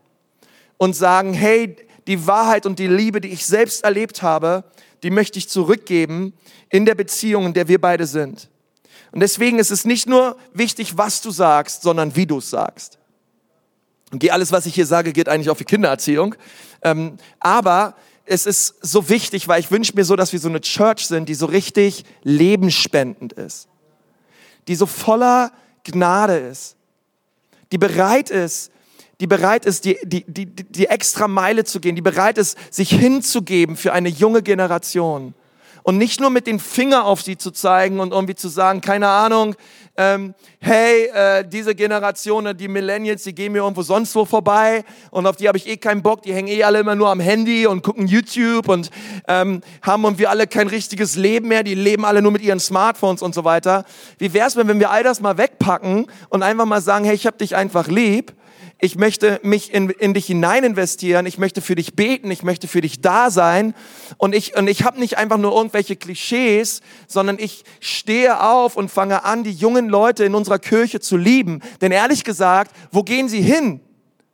[0.77, 1.75] und sagen, hey,
[2.07, 4.63] die Wahrheit und die Liebe, die ich selbst erlebt habe,
[5.03, 6.33] die möchte ich zurückgeben
[6.69, 8.49] in der Beziehung, in der wir beide sind.
[9.11, 12.99] Und deswegen ist es nicht nur wichtig, was du sagst, sondern wie du es sagst.
[14.11, 16.35] Und alles, was ich hier sage, geht eigentlich auch für Kindererziehung.
[16.81, 17.95] Ähm, aber
[18.25, 21.29] es ist so wichtig, weil ich wünsche mir so, dass wir so eine Church sind,
[21.29, 23.67] die so richtig lebensspendend ist.
[24.67, 25.51] Die so voller
[25.83, 26.75] Gnade ist.
[27.71, 28.71] Die bereit ist,
[29.19, 32.89] die bereit ist, die, die, die, die extra Meile zu gehen, die bereit ist, sich
[32.89, 35.33] hinzugeben für eine junge Generation.
[35.89, 39.07] Und nicht nur mit den Finger auf sie zu zeigen und irgendwie zu sagen, keine
[39.07, 39.55] Ahnung,
[39.97, 45.25] ähm, hey, äh, diese Generation, die Millennials, die gehen mir irgendwo sonst wo vorbei und
[45.25, 47.65] auf die habe ich eh keinen Bock, die hängen eh alle immer nur am Handy
[47.65, 48.91] und gucken YouTube und
[49.27, 52.59] ähm, haben und wir alle kein richtiges Leben mehr, die leben alle nur mit ihren
[52.59, 53.83] Smartphones und so weiter.
[54.19, 57.25] Wie wäre es, wenn wir all das mal wegpacken und einfach mal sagen, hey, ich
[57.25, 58.35] habe dich einfach lieb
[58.81, 62.67] ich möchte mich in, in dich hinein investieren, ich möchte für dich beten, ich möchte
[62.67, 63.75] für dich da sein
[64.17, 68.89] und ich, und ich habe nicht einfach nur irgendwelche Klischees, sondern ich stehe auf und
[68.89, 71.61] fange an, die jungen Leute in unserer Kirche zu lieben.
[71.81, 73.81] Denn ehrlich gesagt, wo gehen sie hin,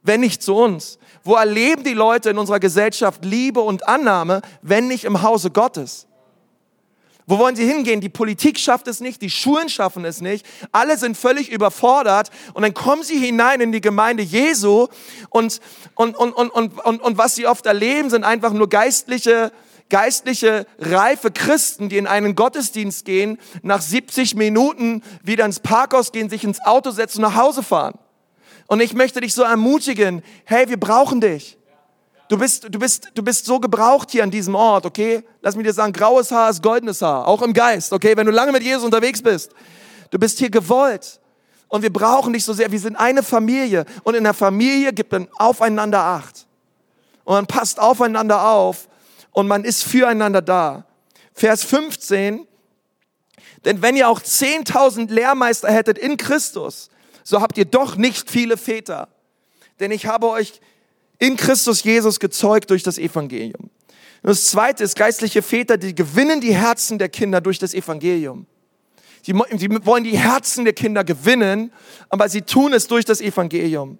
[0.04, 1.00] wenn nicht zu uns?
[1.24, 6.06] Wo erleben die Leute in unserer Gesellschaft Liebe und Annahme, wenn nicht im Hause Gottes?
[7.28, 8.02] Wo wollen sie hingehen?
[8.02, 10.46] Die Politik schafft es nicht, die Schulen schaffen es nicht.
[10.72, 14.88] Alle sind völlig überfordert und dann kommen sie hinein in die Gemeinde Jesu
[15.30, 15.60] und,
[15.96, 19.52] und, und, und, und, und, und was sie oft erleben, sind einfach nur geistliche,
[19.90, 26.30] geistliche, reife Christen, die in einen Gottesdienst gehen, nach 70 Minuten wieder ins Parkhaus gehen,
[26.30, 27.98] sich ins Auto setzen und nach Hause fahren.
[28.68, 31.58] Und ich möchte dich so ermutigen, hey, wir brauchen dich.
[32.28, 35.24] Du bist, du, bist, du bist so gebraucht hier an diesem Ort, okay?
[35.42, 38.18] Lass mich dir sagen, graues Haar ist goldenes Haar, auch im Geist, okay?
[38.18, 39.52] Wenn du lange mit Jesus unterwegs bist.
[40.10, 41.20] Du bist hier gewollt.
[41.68, 42.72] Und wir brauchen dich so sehr.
[42.72, 43.86] Wir sind eine Familie.
[44.04, 46.48] Und in der Familie gibt man aufeinander Acht.
[47.26, 48.88] Und man passt aufeinander auf.
[49.32, 50.86] Und man ist füreinander da.
[51.34, 52.48] Vers 15.
[53.66, 56.90] Denn wenn ihr auch 10.000 Lehrmeister hättet in Christus,
[57.24, 59.10] so habt ihr doch nicht viele Väter.
[59.80, 60.62] Denn ich habe euch
[61.20, 63.70] in Christus Jesus gezeugt durch das Evangelium.
[64.22, 68.48] Und das zweite ist geistliche Väter, die gewinnen die Herzen der Kinder durch das Evangelium.
[69.22, 71.72] Sie, sie wollen die Herzen der Kinder gewinnen,
[72.10, 73.98] aber sie tun es durch das Evangelium.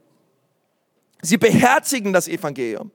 [1.22, 2.92] Sie beherzigen das Evangelium.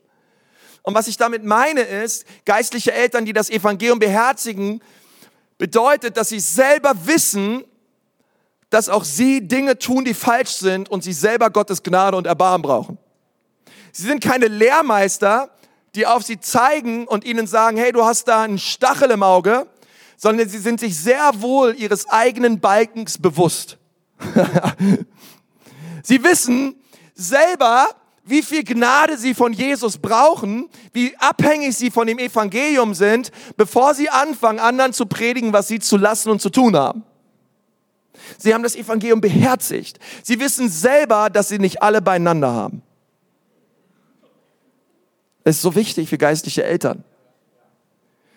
[0.83, 4.81] Und was ich damit meine ist, geistliche Eltern, die das Evangelium beherzigen,
[5.59, 7.65] bedeutet, dass sie selber wissen,
[8.71, 12.63] dass auch sie Dinge tun, die falsch sind und sie selber Gottes Gnade und Erbarmen
[12.63, 12.99] brauchen.
[13.93, 15.51] Sie sind keine Lehrmeister,
[15.95, 19.67] die auf sie zeigen und ihnen sagen, hey, du hast da einen Stachel im Auge,
[20.17, 23.79] sondern sie sind sich sehr wohl ihres eigenen Balkens bewusst.
[26.03, 26.77] sie wissen
[27.15, 27.89] selber,
[28.25, 33.95] wie viel Gnade sie von Jesus brauchen, wie abhängig sie von dem Evangelium sind, bevor
[33.95, 37.03] sie anfangen, anderen zu predigen, was sie zu lassen und zu tun haben.
[38.39, 39.99] Sie haben das Evangelium beherzigt.
[40.23, 42.83] Sie wissen selber, dass sie nicht alle beieinander haben.
[45.51, 47.03] Das ist so wichtig für geistliche Eltern.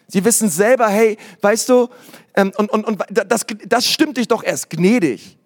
[0.07, 1.87] Sie wissen selber, hey, weißt du,
[2.33, 5.37] ähm, und, und, und das, das stimmt dich doch erst gnädig.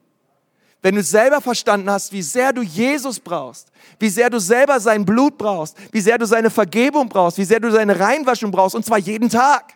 [0.82, 3.68] Wenn du selber verstanden hast, wie sehr du Jesus brauchst,
[4.00, 7.60] wie sehr du selber sein Blut brauchst, wie sehr du seine Vergebung brauchst, wie sehr
[7.60, 9.74] du seine Reinwaschung brauchst, und zwar jeden Tag.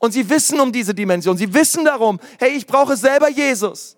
[0.00, 3.96] Und sie wissen um diese Dimension, sie wissen darum, hey, ich brauche selber Jesus.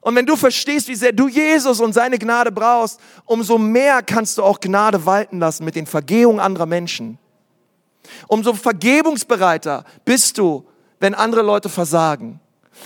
[0.00, 4.38] Und wenn du verstehst, wie sehr du Jesus und seine Gnade brauchst, umso mehr kannst
[4.38, 7.18] du auch Gnade walten lassen mit den Vergehungen anderer Menschen.
[8.26, 10.64] Umso vergebungsbereiter bist du,
[11.00, 12.40] wenn andere Leute versagen.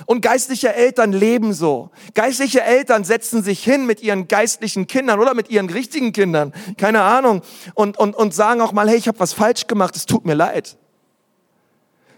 [0.07, 1.91] Und geistliche Eltern leben so.
[2.15, 7.03] Geistliche Eltern setzen sich hin mit ihren geistlichen Kindern oder mit ihren richtigen Kindern, keine
[7.03, 7.43] Ahnung,
[7.75, 10.35] und, und, und sagen auch mal, hey, ich habe was falsch gemacht, es tut mir
[10.35, 10.77] leid.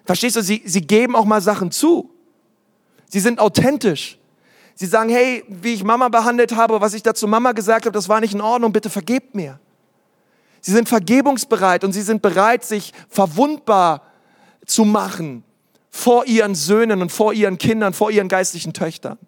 [0.05, 2.11] Verstehst du, sie, sie geben auch mal Sachen zu.
[3.09, 4.19] Sie sind authentisch.
[4.75, 8.09] Sie sagen, hey, wie ich Mama behandelt habe, was ich dazu Mama gesagt habe, das
[8.09, 9.61] war nicht in Ordnung, bitte vergebt mir.
[10.61, 14.03] Sie sind vergebungsbereit und sie sind bereit, sich verwundbar
[14.67, 15.45] zu machen
[15.91, 19.19] vor ihren Söhnen und vor ihren Kindern, vor ihren geistlichen Töchtern.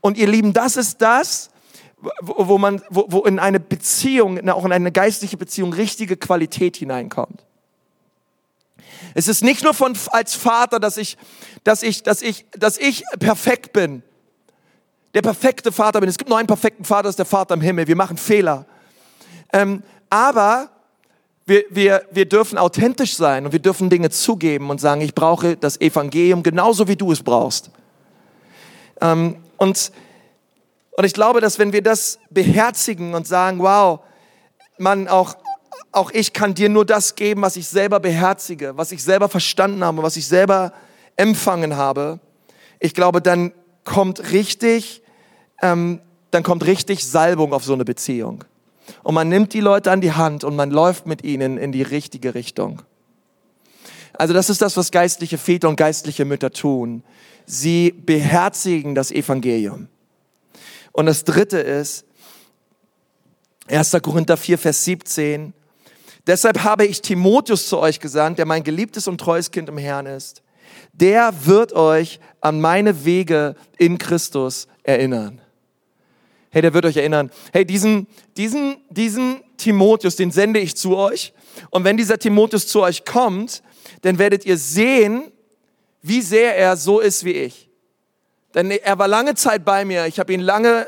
[0.00, 1.50] Und ihr Lieben, das ist das,
[2.20, 7.44] wo man, wo, wo in eine Beziehung, auch in eine geistliche Beziehung richtige Qualität hineinkommt.
[9.14, 11.16] Es ist nicht nur von, als Vater, dass ich,
[11.62, 14.02] dass ich, dass ich, dass ich perfekt bin
[15.14, 16.08] der perfekte Vater bin.
[16.08, 17.86] Es gibt nur einen perfekten Vater, das ist der Vater im Himmel.
[17.86, 18.66] Wir machen Fehler.
[19.52, 20.70] Ähm, aber
[21.44, 25.56] wir, wir, wir dürfen authentisch sein und wir dürfen Dinge zugeben und sagen, ich brauche
[25.56, 27.70] das Evangelium genauso wie du es brauchst.
[29.00, 29.92] Ähm, und,
[30.96, 34.00] und ich glaube, dass wenn wir das beherzigen und sagen, wow,
[34.78, 35.36] man auch
[35.92, 39.84] auch ich kann dir nur das geben, was ich selber beherzige, was ich selber verstanden
[39.84, 40.72] habe, was ich selber
[41.16, 42.18] empfangen habe.
[42.80, 43.52] Ich glaube, dann
[43.84, 45.01] kommt richtig,
[45.62, 48.44] ähm, dann kommt richtig Salbung auf so eine Beziehung.
[49.02, 51.82] Und man nimmt die Leute an die Hand und man läuft mit ihnen in die
[51.82, 52.82] richtige Richtung.
[54.14, 57.02] Also das ist das, was geistliche Väter und geistliche Mütter tun.
[57.46, 59.88] Sie beherzigen das Evangelium.
[60.92, 62.04] Und das dritte ist,
[63.68, 63.96] 1.
[64.02, 65.54] Korinther 4, Vers 17.
[66.26, 70.06] Deshalb habe ich Timotheus zu euch gesandt, der mein geliebtes und treues Kind im Herrn
[70.06, 70.42] ist.
[70.92, 75.41] Der wird euch an meine Wege in Christus erinnern.
[76.54, 77.30] Hey, der wird euch erinnern.
[77.54, 81.32] Hey, diesen, diesen, diesen Timotheus, den sende ich zu euch.
[81.70, 83.62] Und wenn dieser Timotheus zu euch kommt,
[84.02, 85.32] dann werdet ihr sehen,
[86.02, 87.70] wie sehr er so ist wie ich.
[88.54, 90.04] Denn er war lange Zeit bei mir.
[90.04, 90.86] Ich habe ihn lange,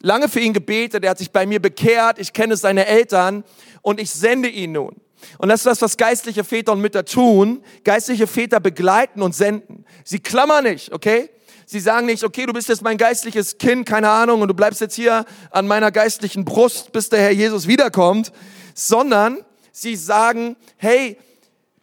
[0.00, 1.04] lange für ihn gebetet.
[1.04, 2.18] Er hat sich bei mir bekehrt.
[2.18, 3.44] Ich kenne seine Eltern
[3.82, 4.96] und ich sende ihn nun.
[5.36, 7.62] Und das ist das, was geistliche Väter und Mütter tun.
[7.84, 9.84] Geistliche Väter begleiten und senden.
[10.04, 11.28] Sie klammern nicht, okay?
[11.66, 14.80] Sie sagen nicht, okay, du bist jetzt mein geistliches Kind, keine Ahnung, und du bleibst
[14.80, 18.32] jetzt hier an meiner geistlichen Brust, bis der Herr Jesus wiederkommt,
[18.74, 19.38] sondern
[19.72, 21.18] sie sagen, hey,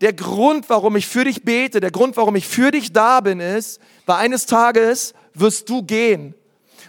[0.01, 3.39] der Grund, warum ich für dich bete, der Grund, warum ich für dich da bin,
[3.39, 6.35] ist, weil eines Tages wirst du gehen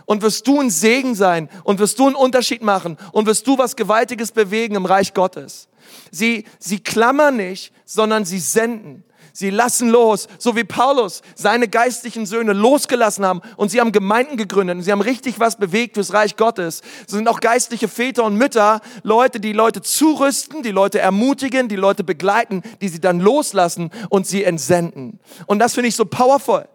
[0.07, 3.59] und wirst du ein Segen sein und wirst du einen Unterschied machen und wirst du
[3.59, 5.69] was Gewaltiges bewegen im Reich Gottes.
[6.11, 9.05] Sie, sie klammern nicht, sondern sie senden.
[9.33, 14.37] Sie lassen los, so wie Paulus seine geistlichen Söhne losgelassen haben und sie haben Gemeinden
[14.37, 16.83] gegründet und sie haben richtig was bewegt fürs Reich Gottes.
[17.07, 21.77] So sind auch geistliche Väter und Mütter, Leute, die Leute zurüsten, die Leute ermutigen, die
[21.77, 25.21] Leute begleiten, die sie dann loslassen und sie entsenden.
[25.47, 26.69] Und das finde ich so powerful.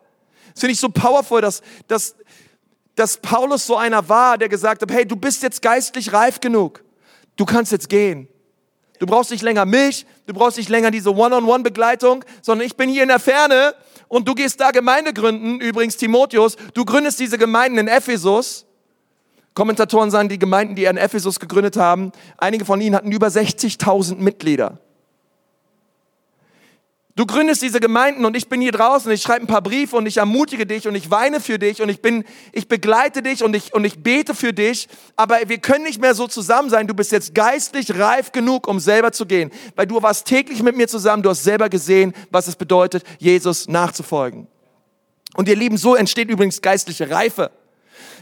[0.54, 2.16] Das finde ich so powerful, dass, dass,
[2.96, 6.84] dass Paulus so einer war, der gesagt hat, hey, du bist jetzt geistlich reif genug.
[7.36, 8.30] Du kannst jetzt gehen.
[9.00, 13.04] Du brauchst nicht länger Milch, du brauchst nicht länger diese One-on-One-Begleitung, sondern ich bin hier
[13.04, 13.76] in der Ferne
[14.08, 15.60] und du gehst da Gemeinde gründen.
[15.60, 18.66] Übrigens, Timotheus, du gründest diese Gemeinden in Ephesus.
[19.54, 23.28] Kommentatoren sagen, die Gemeinden, die er in Ephesus gegründet haben, einige von ihnen hatten über
[23.28, 24.80] 60.000 Mitglieder.
[27.18, 30.06] Du gründest diese Gemeinden und ich bin hier draußen, ich schreibe ein paar Briefe und
[30.06, 33.56] ich ermutige dich und ich weine für dich und ich bin, ich begleite dich und
[33.56, 36.88] ich, und ich bete für dich, aber wir können nicht mehr so zusammen sein.
[36.88, 40.76] Du bist jetzt geistlich reif genug, um selber zu gehen, weil du warst täglich mit
[40.76, 44.48] mir zusammen, du hast selber gesehen, was es bedeutet, Jesus nachzufolgen.
[45.36, 47.52] Und ihr Lieben, so entsteht übrigens geistliche Reife.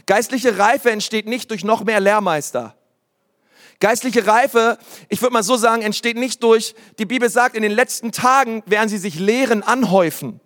[0.06, 2.76] Geistliche Reife entsteht nicht durch noch mehr Lehrmeister.
[3.84, 4.78] Geistliche Reife,
[5.10, 8.62] ich würde mal so sagen, entsteht nicht durch, die Bibel sagt, in den letzten Tagen
[8.64, 10.40] werden sie sich Lehren anhäufen.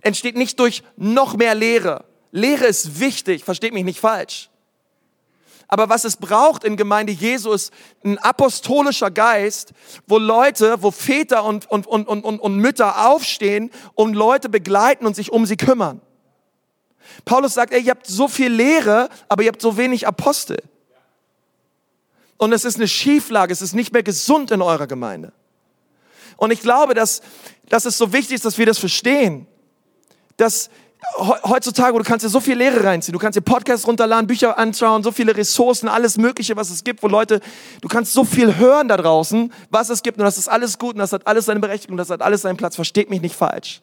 [0.00, 2.04] Entsteht nicht durch noch mehr Lehre.
[2.32, 4.50] Lehre ist wichtig, versteht mich nicht falsch.
[5.68, 7.72] Aber was es braucht in Gemeinde Jesu ist
[8.04, 9.72] ein apostolischer Geist,
[10.08, 15.14] wo Leute, wo Väter und, und, und, und, und Mütter aufstehen und Leute begleiten und
[15.14, 16.00] sich um sie kümmern.
[17.24, 20.60] Paulus sagt, ey, ihr habt so viel Lehre, aber ihr habt so wenig Apostel.
[22.44, 25.32] Und es ist eine Schieflage, es ist nicht mehr gesund in eurer Gemeinde.
[26.36, 27.22] Und ich glaube, dass,
[27.70, 29.46] dass es so wichtig ist, dass wir das verstehen.
[30.36, 30.68] Dass
[31.16, 35.02] heutzutage, du kannst dir so viel Lehre reinziehen, du kannst dir Podcasts runterladen, Bücher anschauen,
[35.02, 37.40] so viele Ressourcen, alles Mögliche, was es gibt, wo Leute,
[37.80, 40.96] du kannst so viel hören da draußen, was es gibt und das ist alles gut
[40.96, 43.80] und das hat alles seine Berechtigung, das hat alles seinen Platz, versteht mich nicht falsch.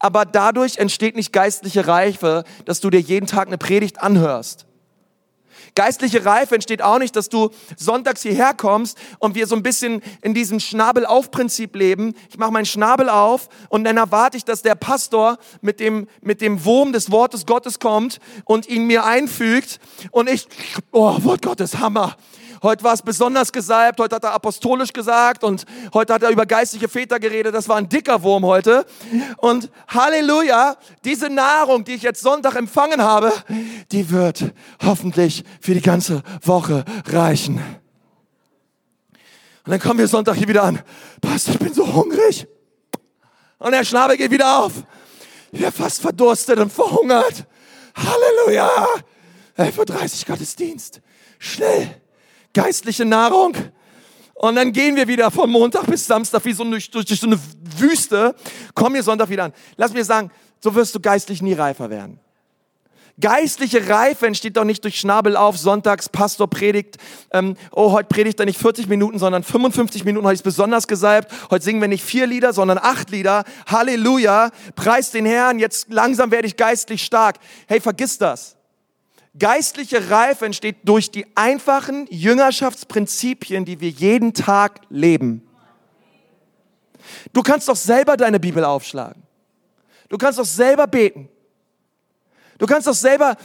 [0.00, 4.66] Aber dadurch entsteht nicht geistliche Reife, dass du dir jeden Tag eine Predigt anhörst.
[5.74, 10.02] Geistliche Reife entsteht auch nicht, dass du sonntags hierher kommst und wir so ein bisschen
[10.20, 12.14] in diesem Schnabel-auf-Prinzip leben.
[12.28, 16.42] Ich mache meinen Schnabel auf und dann erwarte ich, dass der Pastor mit dem, mit
[16.42, 19.80] dem Wurm des Wortes Gottes kommt und ihn mir einfügt
[20.10, 20.46] und ich,
[20.90, 22.16] oh, Wort Gottes, Hammer.
[22.62, 26.46] Heute war es besonders gesalbt, heute hat er apostolisch gesagt und heute hat er über
[26.46, 27.52] geistliche Väter geredet.
[27.52, 28.86] Das war ein dicker Wurm heute.
[29.38, 33.32] Und Halleluja, diese Nahrung, die ich jetzt Sonntag empfangen habe,
[33.90, 34.52] die wird
[34.84, 37.56] hoffentlich für die ganze Woche reichen.
[39.64, 40.80] Und dann kommen wir Sonntag hier wieder an.
[41.20, 42.46] Pastor, ich bin so hungrig.
[43.58, 44.72] Und der Schnabel geht wieder auf.
[45.50, 47.44] Wir fast verdurstet und verhungert.
[47.96, 48.70] Halleluja.
[49.58, 51.00] 11.30 Uhr Gottesdienst.
[51.38, 52.01] Schnell
[52.52, 53.54] geistliche Nahrung.
[54.34, 57.26] Und dann gehen wir wieder von Montag bis Samstag wie so durch, durch, durch so
[57.26, 57.38] eine
[57.78, 58.34] Wüste,
[58.74, 59.52] kommen wir Sonntag wieder an.
[59.76, 62.18] Lass mir sagen, so wirst du geistlich nie reifer werden.
[63.20, 66.96] Geistliche Reife entsteht doch nicht durch Schnabel auf, sonntags, Pastor predigt,
[67.30, 71.30] ähm, oh, heute predigt er nicht 40 Minuten, sondern 55 Minuten, heute ist besonders gesalbt,
[71.50, 76.30] heute singen wir nicht vier Lieder, sondern acht Lieder, Halleluja, preis den Herrn, jetzt langsam
[76.30, 77.36] werde ich geistlich stark.
[77.68, 78.56] Hey, vergiss das.
[79.38, 85.48] Geistliche Reife entsteht durch die einfachen Jüngerschaftsprinzipien, die wir jeden Tag leben.
[87.32, 89.22] Du kannst doch selber deine Bibel aufschlagen.
[90.08, 91.28] Du kannst doch selber beten.
[92.58, 93.36] Du kannst doch selber,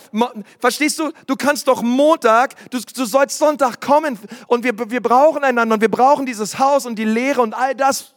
[0.60, 5.44] verstehst du, du kannst doch Montag, du, du sollst Sonntag kommen und wir, wir brauchen
[5.44, 8.14] einander und wir brauchen dieses Haus und die Lehre und all das,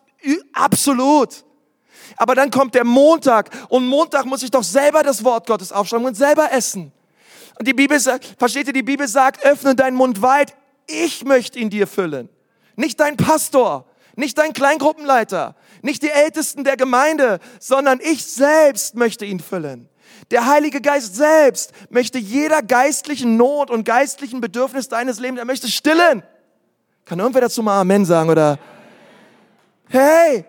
[0.52, 1.44] absolut.
[2.16, 6.06] Aber dann kommt der Montag und Montag muss ich doch selber das Wort Gottes aufschreiben
[6.06, 6.92] und selber essen.
[7.60, 11.58] Und die Bibel sagt, versteht ihr, die Bibel sagt, öffne deinen Mund weit, ich möchte
[11.58, 12.30] ihn dir füllen.
[12.74, 13.84] Nicht dein Pastor,
[14.16, 19.90] nicht dein Kleingruppenleiter, nicht die Ältesten der Gemeinde, sondern ich selbst möchte ihn füllen.
[20.30, 25.68] Der Heilige Geist selbst möchte jeder geistlichen Not und geistlichen Bedürfnis deines Lebens, er möchte
[25.68, 26.22] stillen.
[27.04, 28.58] Kann irgendwer dazu mal Amen sagen oder?
[29.90, 30.46] Hey,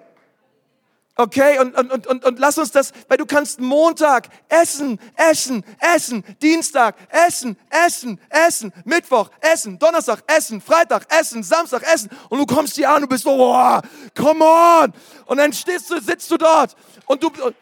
[1.18, 6.24] Okay, und, und, und, und lass uns das, weil du kannst Montag essen, essen, essen,
[6.42, 12.76] Dienstag essen, essen, essen, Mittwoch essen, Donnerstag essen, Freitag essen, Samstag essen und du kommst
[12.76, 13.82] hier an und bist so, oh,
[14.16, 14.94] come on!
[15.26, 17.56] Und dann stehst du, sitzt du dort und du, und,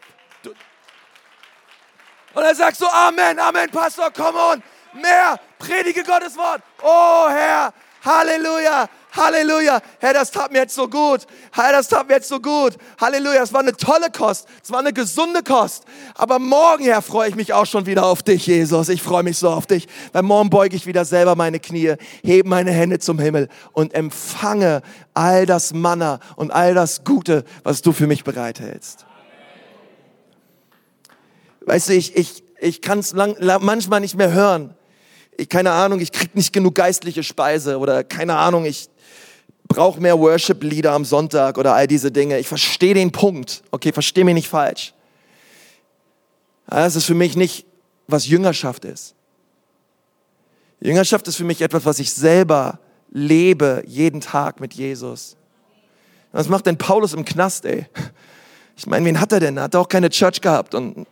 [0.43, 6.61] du und dann sagst du Amen, Amen, Pastor, come on, mehr, predige Gottes Wort.
[6.83, 7.73] Oh Herr,
[8.05, 9.81] Halleluja, Halleluja.
[9.99, 11.25] Herr, das tat mir jetzt so gut.
[11.51, 12.77] Herr, das tat mir jetzt so gut.
[13.01, 13.41] Halleluja.
[13.41, 14.47] Es war eine tolle Kost.
[14.63, 15.85] Es war eine gesunde Kost.
[16.13, 18.87] Aber morgen, Herr, freue ich mich auch schon wieder auf dich, Jesus.
[18.89, 19.87] Ich freue mich so auf dich.
[20.11, 24.83] Weil morgen beuge ich wieder selber meine Knie, hebe meine Hände zum Himmel und empfange
[25.15, 29.05] all das Manna und all das Gute, was du für mich bereithältst.
[31.61, 34.75] Weißt du, ich, ich, ich kann es manchmal nicht mehr hören.
[35.37, 38.89] Ich, keine Ahnung, ich krieg nicht genug geistliche Speise oder keine Ahnung, ich
[39.69, 42.37] brauche mehr Worship-Lieder am Sonntag oder all diese Dinge.
[42.39, 43.63] Ich verstehe den Punkt.
[43.71, 44.93] Okay, verstehe mich nicht falsch.
[46.67, 47.65] Das ist für mich nicht,
[48.07, 49.15] was Jüngerschaft ist.
[50.81, 52.79] Jüngerschaft ist für mich etwas, was ich selber
[53.11, 55.35] lebe, jeden Tag mit Jesus.
[56.31, 57.87] Was macht denn Paulus im Knast, ey?
[58.77, 59.57] Ich meine, wen hat er denn?
[59.57, 61.05] Er hat auch keine Church gehabt und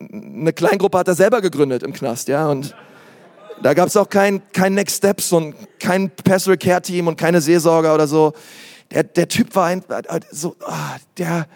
[0.00, 2.74] eine Kleingruppe hat er selber gegründet im Knast, ja, und
[3.62, 7.40] da gab es auch kein, kein Next Steps und kein Pastoral Care Team und keine
[7.40, 8.32] Seelsorger oder so.
[8.90, 9.82] Der, der Typ war ein,
[10.30, 11.46] so, ah, der,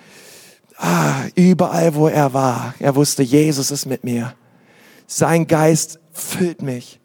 [0.76, 4.34] ah, überall wo er war, er wusste, Jesus ist mit mir.
[5.06, 7.00] Sein Geist füllt mich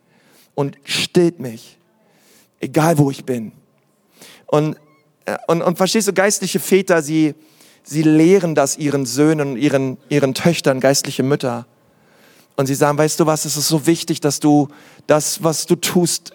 [0.55, 1.77] und stillt mich,
[2.59, 3.51] egal wo ich bin.
[4.47, 4.77] Und,
[5.25, 7.35] äh, und, und verstehst du, geistliche Väter, sie,
[7.83, 11.67] sie lehren das ihren Söhnen und ihren, ihren Töchtern, geistliche Mütter.
[12.55, 14.69] Und sie sagen, weißt du was, es ist so wichtig, dass du
[15.07, 16.31] das, was du tust,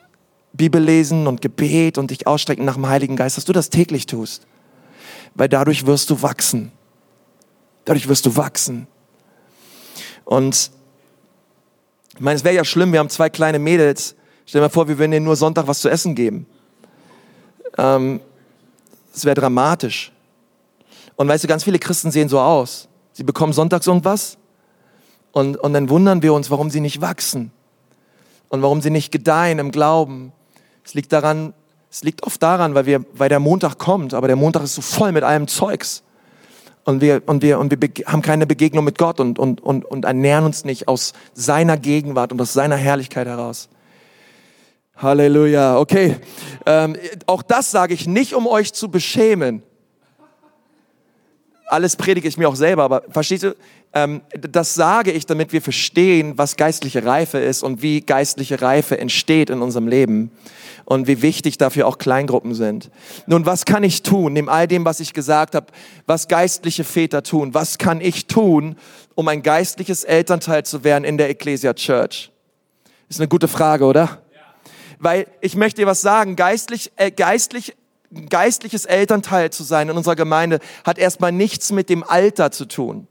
[0.53, 4.07] Bibel lesen und Gebet und dich ausstrecken nach dem Heiligen Geist, dass du das täglich
[4.07, 4.47] tust.
[5.35, 6.73] Weil dadurch wirst du wachsen.
[7.85, 8.87] Dadurch wirst du wachsen.
[10.25, 10.71] Und
[12.15, 14.15] ich meine, es wäre ja schlimm, wir haben zwei kleine Mädels.
[14.45, 16.47] Stell dir mal vor, wir würden denen nur Sonntag was zu essen geben.
[17.79, 18.21] Ähm,
[19.15, 20.13] es wäre dramatisch.
[21.17, 22.89] Und weißt du, ganz viele Christen sehen so aus.
[23.13, 24.37] Sie bekommen sonntags irgendwas
[25.33, 27.53] und, und dann wundern wir uns, warum sie nicht wachsen
[28.49, 30.33] und warum sie nicht gedeihen im Glauben.
[30.85, 31.55] Es liegt daran,
[31.91, 34.83] es liegt oft daran, weil wir, weil der Montag kommt, aber der Montag ist so
[34.83, 36.03] voll mit allem Zeugs.
[36.85, 40.05] Und wir, und wir, und wir haben keine Begegnung mit Gott und, und, und, und
[40.05, 43.69] ernähren uns nicht aus seiner Gegenwart und aus seiner Herrlichkeit heraus.
[44.97, 45.79] Halleluja.
[45.79, 46.17] Okay.
[46.67, 49.63] Ähm, auch das sage ich nicht, um euch zu beschämen.
[51.71, 53.55] Alles predige ich mir auch selber, aber verstehst du?
[53.93, 58.99] Ähm, das sage ich, damit wir verstehen, was geistliche Reife ist und wie geistliche Reife
[58.99, 60.33] entsteht in unserem Leben
[60.85, 62.91] und wie wichtig dafür auch Kleingruppen sind.
[63.27, 65.67] Nun, was kann ich tun, neben all dem, was ich gesagt habe,
[66.07, 67.55] was geistliche Väter tun?
[67.55, 68.75] Was kann ich tun,
[69.15, 72.33] um ein geistliches Elternteil zu werden in der Ecclesia Church?
[73.09, 74.19] Ist eine gute Frage, oder?
[74.99, 77.77] Weil ich möchte dir was sagen, geistlich, äh, geistlich
[78.29, 83.07] geistliches Elternteil zu sein in unserer Gemeinde hat erstmal nichts mit dem Alter zu tun.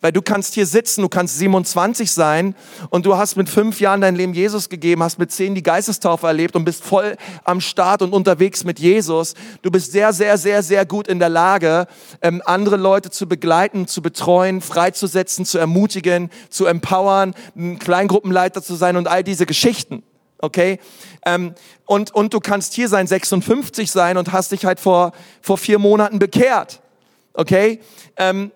[0.00, 2.54] Weil du kannst hier sitzen, du kannst 27 sein
[2.90, 6.26] und du hast mit fünf Jahren dein Leben Jesus gegeben, hast mit zehn die Geistestaufe
[6.26, 9.34] erlebt und bist voll am Start und unterwegs mit Jesus.
[9.62, 11.86] Du bist sehr, sehr, sehr, sehr gut in der Lage,
[12.22, 18.76] ähm, andere Leute zu begleiten, zu betreuen, freizusetzen, zu ermutigen, zu empowern, ein Kleingruppenleiter zu
[18.76, 20.04] sein und all diese Geschichten.
[20.38, 20.78] Okay?
[21.26, 21.54] Ähm,
[21.86, 25.78] und, und du kannst hier sein, 56 sein und hast dich halt vor, vor vier
[25.78, 26.80] Monaten bekehrt.
[27.34, 27.80] Okay?
[28.16, 28.52] Ähm,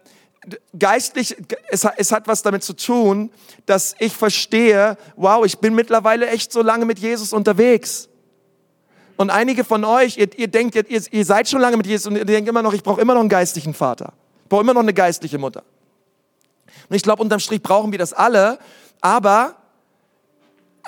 [0.78, 1.37] geistlich,
[1.68, 3.30] es, es hat was damit zu tun,
[3.66, 8.09] dass ich verstehe, wow, ich bin mittlerweile echt so lange mit Jesus unterwegs.
[9.16, 12.16] Und einige von euch, ihr, ihr denkt, ihr, ihr seid schon lange mit Jesus und
[12.16, 14.12] ihr denkt immer noch, ich brauche immer noch einen geistlichen Vater.
[14.43, 15.62] Ich brauche immer noch eine geistliche Mutter.
[16.89, 18.59] Und ich glaube, unterm Strich brauchen wir das alle.
[19.01, 19.57] Aber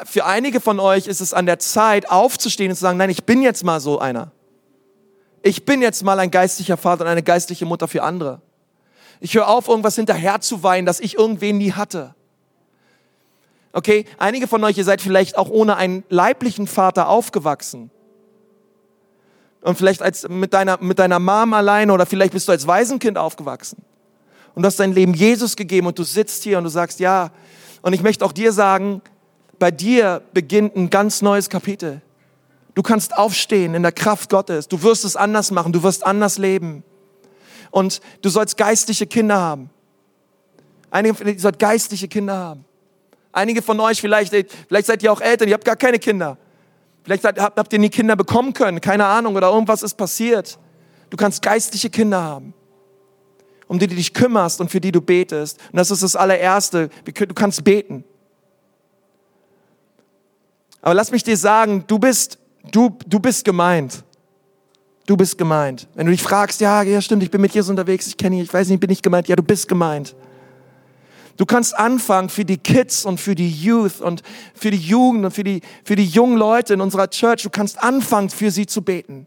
[0.04, 3.24] für einige von euch ist es an der Zeit, aufzustehen und zu sagen, nein, ich
[3.24, 4.32] bin jetzt mal so einer.
[5.42, 8.40] Ich bin jetzt mal ein geistlicher Vater und eine geistliche Mutter für andere.
[9.20, 12.14] Ich höre auf, irgendwas hinterher zu weinen, das ich irgendwen nie hatte.
[13.72, 17.90] Okay, einige von euch, ihr seid vielleicht auch ohne einen leiblichen Vater aufgewachsen.
[19.62, 23.18] Und vielleicht als, mit, deiner, mit deiner Mom alleine oder vielleicht bist du als Waisenkind
[23.18, 23.82] aufgewachsen.
[24.54, 27.30] Und du hast dein Leben Jesus gegeben und du sitzt hier und du sagst, ja.
[27.82, 29.02] Und ich möchte auch dir sagen,
[29.58, 32.02] bei dir beginnt ein ganz neues Kapitel.
[32.74, 34.68] Du kannst aufstehen in der Kraft Gottes.
[34.68, 35.72] Du wirst es anders machen.
[35.72, 36.82] Du wirst anders leben.
[37.70, 39.70] Und du sollst geistliche Kinder haben.
[40.90, 42.64] Einige von euch sollt geistliche Kinder haben.
[43.32, 44.32] Einige von euch, vielleicht,
[44.68, 46.38] vielleicht seid ihr auch Eltern, ihr habt gar keine Kinder.
[47.02, 50.58] Vielleicht habt, ihr nie Kinder bekommen können, keine Ahnung, oder irgendwas ist passiert.
[51.10, 52.54] Du kannst geistliche Kinder haben,
[53.66, 55.58] um die du dich kümmerst und für die du betest.
[55.72, 56.88] Und das ist das allererste.
[57.04, 58.04] Du kannst beten.
[60.84, 62.38] Aber lass mich dir sagen, du bist,
[62.70, 64.04] du, du bist gemeint.
[65.06, 65.88] Du bist gemeint.
[65.94, 68.42] Wenn du dich fragst, ja, ja, stimmt, ich bin mit Jesus unterwegs, ich kenne ihn,
[68.42, 69.26] ich weiß nicht, bin ich gemeint.
[69.26, 70.14] Ja, du bist gemeint.
[71.38, 74.22] Du kannst anfangen für die Kids und für die Youth und
[74.54, 77.44] für die Jugend und für die, für die jungen Leute in unserer Church.
[77.44, 79.26] Du kannst anfangen, für sie zu beten.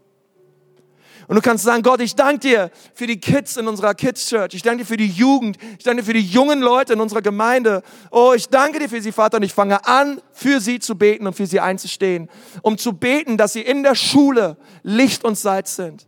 [1.28, 4.54] Und du kannst sagen, Gott, ich danke dir für die Kids in unserer Kids Church.
[4.54, 5.58] Ich danke dir für die Jugend.
[5.78, 7.82] Ich danke dir für die jungen Leute in unserer Gemeinde.
[8.10, 9.36] Oh, ich danke dir für sie, Vater.
[9.36, 12.30] Und ich fange an, für sie zu beten und für sie einzustehen.
[12.62, 16.06] Um zu beten, dass sie in der Schule Licht und Salz sind.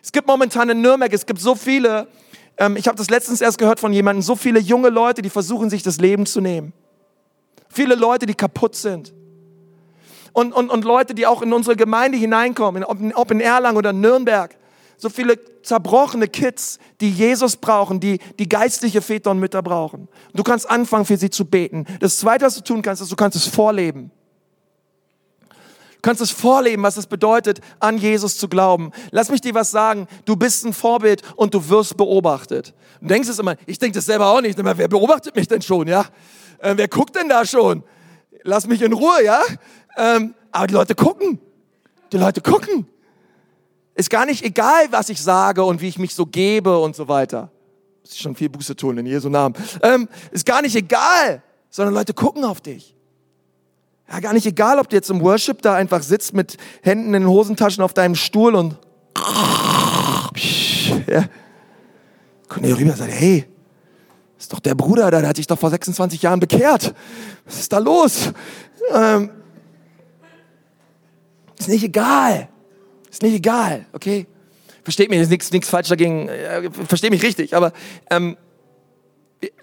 [0.00, 2.06] Es gibt momentan in Nürnberg, es gibt so viele,
[2.56, 5.68] ähm, ich habe das letztens erst gehört von jemandem, so viele junge Leute, die versuchen,
[5.68, 6.72] sich das Leben zu nehmen.
[7.70, 9.12] Viele Leute, die kaputt sind.
[10.34, 13.92] Und, und, und Leute, die auch in unsere Gemeinde hineinkommen, ob, ob in Erlangen oder
[13.92, 14.54] Nürnberg.
[14.96, 20.08] So viele zerbrochene Kids, die Jesus brauchen, die, die geistliche Väter und Mütter brauchen.
[20.34, 21.86] Du kannst anfangen, für sie zu beten.
[22.00, 24.10] Das Zweite, was du tun kannst, ist, du kannst es vorleben.
[25.48, 28.90] Du kannst es vorleben, was es bedeutet, an Jesus zu glauben.
[29.12, 30.08] Lass mich dir was sagen.
[30.24, 32.74] Du bist ein Vorbild und du wirst beobachtet.
[33.00, 34.58] Du denkst es immer, ich denke das selber auch nicht.
[34.58, 36.06] Wer beobachtet mich denn schon, ja?
[36.58, 37.84] Äh, wer guckt denn da schon?
[38.42, 39.40] Lass mich in Ruhe, ja?
[39.96, 41.38] Ähm, aber die Leute gucken.
[42.12, 42.86] Die Leute gucken.
[43.94, 47.08] Ist gar nicht egal, was ich sage und wie ich mich so gebe und so
[47.08, 47.50] weiter.
[48.02, 49.54] Muss ich schon viel Buße tun in Jesu Namen.
[49.82, 52.94] Ähm, ist gar nicht egal, sondern Leute gucken auf dich.
[54.10, 57.22] Ja, gar nicht egal, ob du jetzt im Worship da einfach sitzt mit Händen in
[57.22, 58.76] den Hosentaschen auf deinem Stuhl und
[61.06, 61.24] ja.
[62.48, 63.46] Kommt hier rüber und sagt, hey,
[64.44, 66.94] ist doch der Bruder der hat sich doch vor 26 Jahren bekehrt.
[67.46, 68.30] Was ist da los?
[68.92, 69.30] Ähm,
[71.58, 72.48] ist nicht egal.
[73.10, 74.26] Ist nicht egal, okay?
[74.82, 77.72] Versteht mich, ist nichts, falsch dagegen, äh, versteht mich richtig, aber
[78.10, 78.36] ähm,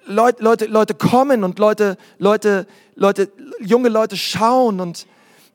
[0.06, 2.66] Leute, Leute, Leute kommen und Leute, Leute,
[2.96, 5.06] Leute, junge Leute schauen und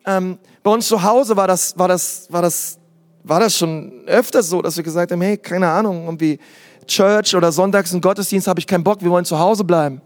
[0.05, 2.79] ähm, bei uns zu Hause war das, war das, war das,
[3.25, 6.39] war das schon öfter so, dass wir gesagt haben, hey, keine Ahnung, irgendwie
[6.87, 10.01] Church oder Sonntags im Gottesdienst habe ich keinen Bock, wir wollen zu Hause bleiben.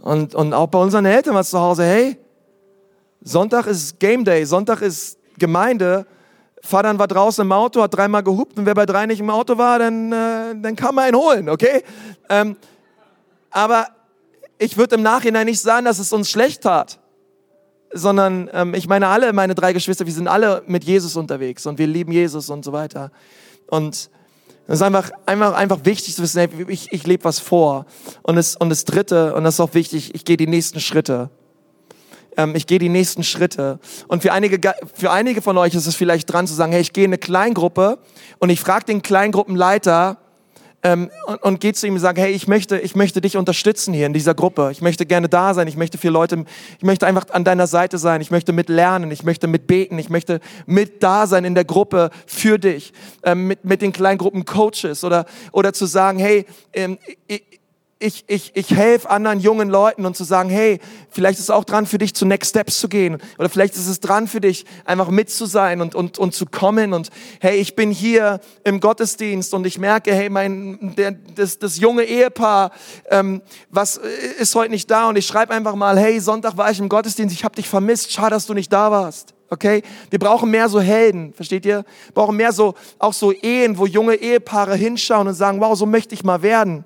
[0.00, 2.16] Und, und auch bei unseren Eltern war es zu Hause, hey,
[3.22, 6.06] Sonntag ist Game Day, Sonntag ist Gemeinde,
[6.62, 9.58] Vater war draußen im Auto, hat dreimal gehupt und wer bei drei nicht im Auto
[9.58, 11.82] war, dann, äh, dann kann man ihn holen, okay?
[12.28, 12.56] Ähm,
[13.50, 13.88] aber
[14.58, 16.98] ich würde im Nachhinein nicht sagen, dass es uns schlecht tat,
[17.92, 21.78] sondern ähm, ich meine alle, meine drei Geschwister, wir sind alle mit Jesus unterwegs und
[21.78, 23.10] wir lieben Jesus und so weiter.
[23.68, 24.10] Und
[24.66, 27.86] es ist einfach, einfach, einfach wichtig zu wissen, hey, ich, ich lebe was vor.
[28.22, 31.30] Und das, und das Dritte, und das ist auch wichtig, ich gehe die nächsten Schritte
[32.36, 33.78] ähm, ich gehe die nächsten Schritte.
[34.08, 36.92] Und für einige, für einige von euch ist es vielleicht dran zu sagen, hey, ich
[36.92, 37.98] gehe in eine Kleingruppe
[38.38, 40.18] und ich frage den Kleingruppenleiter,
[40.82, 43.92] ähm, und, und geht zu ihm und sagt, hey, ich möchte, ich möchte dich unterstützen
[43.92, 44.68] hier in dieser Gruppe.
[44.72, 45.68] Ich möchte gerne da sein.
[45.68, 46.44] Ich möchte für Leute,
[46.78, 48.20] ich möchte einfach an deiner Seite sein.
[48.20, 49.10] Ich möchte mit lernen.
[49.10, 49.98] Ich möchte mit beten.
[49.98, 52.92] Ich möchte mit da sein in der Gruppe für dich.
[53.22, 57.42] Ähm, mit, mit den Kleingruppen Coaches oder, oder zu sagen, hey, ähm, ich,
[57.98, 61.64] ich, ich, ich helfe anderen jungen Leuten und zu sagen, hey, vielleicht ist es auch
[61.64, 63.16] dran für dich, zu Next Steps zu gehen.
[63.38, 66.44] Oder vielleicht ist es dran für dich, einfach mit zu sein und, und, und zu
[66.44, 66.92] kommen.
[66.92, 67.08] Und
[67.40, 72.04] hey, ich bin hier im Gottesdienst und ich merke, hey, mein, der, das, das junge
[72.04, 72.70] Ehepaar,
[73.10, 73.40] ähm,
[73.70, 75.08] was ist heute nicht da?
[75.08, 78.12] Und ich schreibe einfach mal, hey, Sonntag war ich im Gottesdienst, ich habe dich vermisst,
[78.12, 79.32] schade, dass du nicht da warst.
[79.48, 79.82] Okay?
[80.10, 81.78] Wir brauchen mehr so Helden, versteht ihr?
[82.06, 85.86] Wir brauchen mehr so, auch so Ehen, wo junge Ehepaare hinschauen und sagen, wow, so
[85.86, 86.84] möchte ich mal werden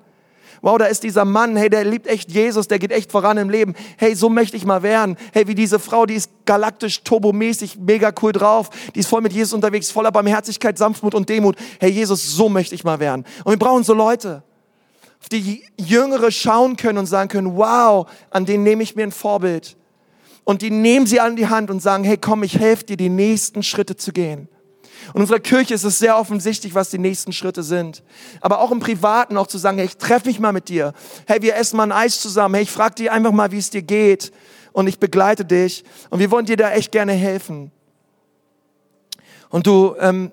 [0.61, 3.49] wow, da ist dieser Mann, hey, der liebt echt Jesus, der geht echt voran im
[3.49, 3.73] Leben.
[3.97, 5.17] Hey, so möchte ich mal werden.
[5.33, 8.69] Hey, wie diese Frau, die ist galaktisch, turbomäßig, mega cool drauf.
[8.93, 11.55] Die ist voll mit Jesus unterwegs, voller Barmherzigkeit, Sanftmut und Demut.
[11.79, 13.25] Hey, Jesus, so möchte ich mal werden.
[13.43, 14.43] Und wir brauchen so Leute.
[15.21, 19.11] auf die Jüngere schauen können und sagen können, wow, an denen nehme ich mir ein
[19.11, 19.77] Vorbild.
[20.43, 23.09] Und die nehmen sie an die Hand und sagen, hey, komm, ich helfe dir, die
[23.09, 24.49] nächsten Schritte zu gehen.
[25.13, 28.03] Und unserer Kirche ist es sehr offensichtlich, was die nächsten Schritte sind.
[28.39, 30.93] Aber auch im Privaten auch zu sagen, hey, ich treffe mich mal mit dir.
[31.27, 32.55] Hey, wir essen mal ein Eis zusammen.
[32.55, 34.31] Hey, ich frage dich einfach mal, wie es dir geht.
[34.71, 35.83] Und ich begleite dich.
[36.09, 37.71] Und wir wollen dir da echt gerne helfen.
[39.49, 40.31] Und du ähm,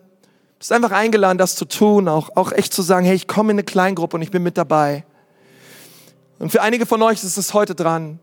[0.59, 3.57] bist einfach eingeladen, das zu tun, auch, auch echt zu sagen, hey, ich komme in
[3.57, 5.05] eine Kleingruppe und ich bin mit dabei.
[6.39, 8.21] Und für einige von euch ist es heute dran,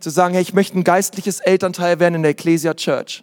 [0.00, 3.22] zu sagen, hey, ich möchte ein geistliches Elternteil werden in der Ecclesia Church.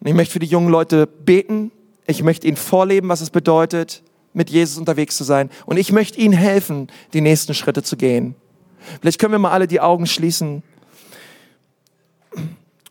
[0.00, 1.72] Und ich möchte für die jungen Leute beten.
[2.06, 5.50] Ich möchte ihnen vorleben, was es bedeutet, mit Jesus unterwegs zu sein.
[5.64, 8.34] Und ich möchte ihnen helfen, die nächsten Schritte zu gehen.
[9.00, 10.62] Vielleicht können wir mal alle die Augen schließen.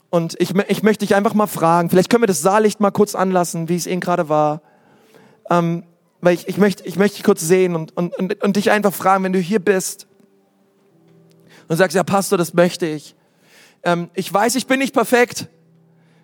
[0.09, 3.15] Und ich, ich möchte dich einfach mal fragen, vielleicht können wir das Saallicht mal kurz
[3.15, 4.61] anlassen, wie es eben gerade war.
[5.49, 5.83] Ähm,
[6.21, 8.93] weil ich, ich, möchte, ich möchte dich kurz sehen und, und, und, und dich einfach
[8.93, 10.07] fragen, wenn du hier bist
[11.67, 13.15] und sagst, ja Pastor, das möchte ich.
[13.83, 15.47] Ähm, ich weiß, ich bin nicht perfekt,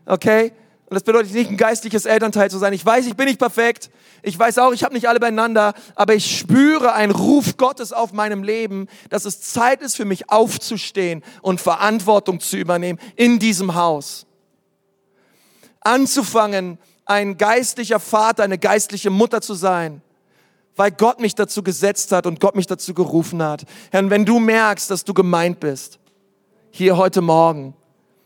[0.06, 0.54] okay?
[0.92, 2.74] Und das bedeutet nicht, ein geistliches Elternteil zu sein.
[2.74, 3.90] Ich weiß, ich bin nicht perfekt.
[4.24, 5.74] Ich weiß auch, ich habe nicht alle beieinander.
[5.96, 10.30] Aber ich spüre einen Ruf Gottes auf meinem Leben, dass es Zeit ist für mich
[10.30, 14.26] aufzustehen und Verantwortung zu übernehmen in diesem Haus.
[15.80, 20.02] Anzufangen, ein geistlicher Vater, eine geistliche Mutter zu sein
[20.78, 23.66] weil Gott mich dazu gesetzt hat und Gott mich dazu gerufen hat.
[23.92, 26.00] Herr, wenn du merkst, dass du gemeint bist,
[26.72, 27.76] hier heute Morgen,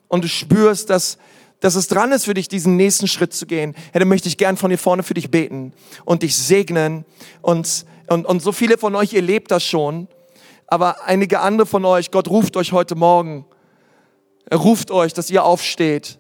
[0.08, 1.18] und du spürst, dass
[1.60, 4.38] dass es dran ist für dich, diesen nächsten Schritt zu gehen, ja, dann möchte ich
[4.38, 7.06] gern von hier vorne für dich beten und dich segnen.
[7.42, 10.08] Und, und, und so viele von euch, ihr lebt das schon,
[10.68, 13.46] aber einige andere von euch, Gott ruft euch heute Morgen.
[14.48, 16.20] Er ruft euch, dass ihr aufsteht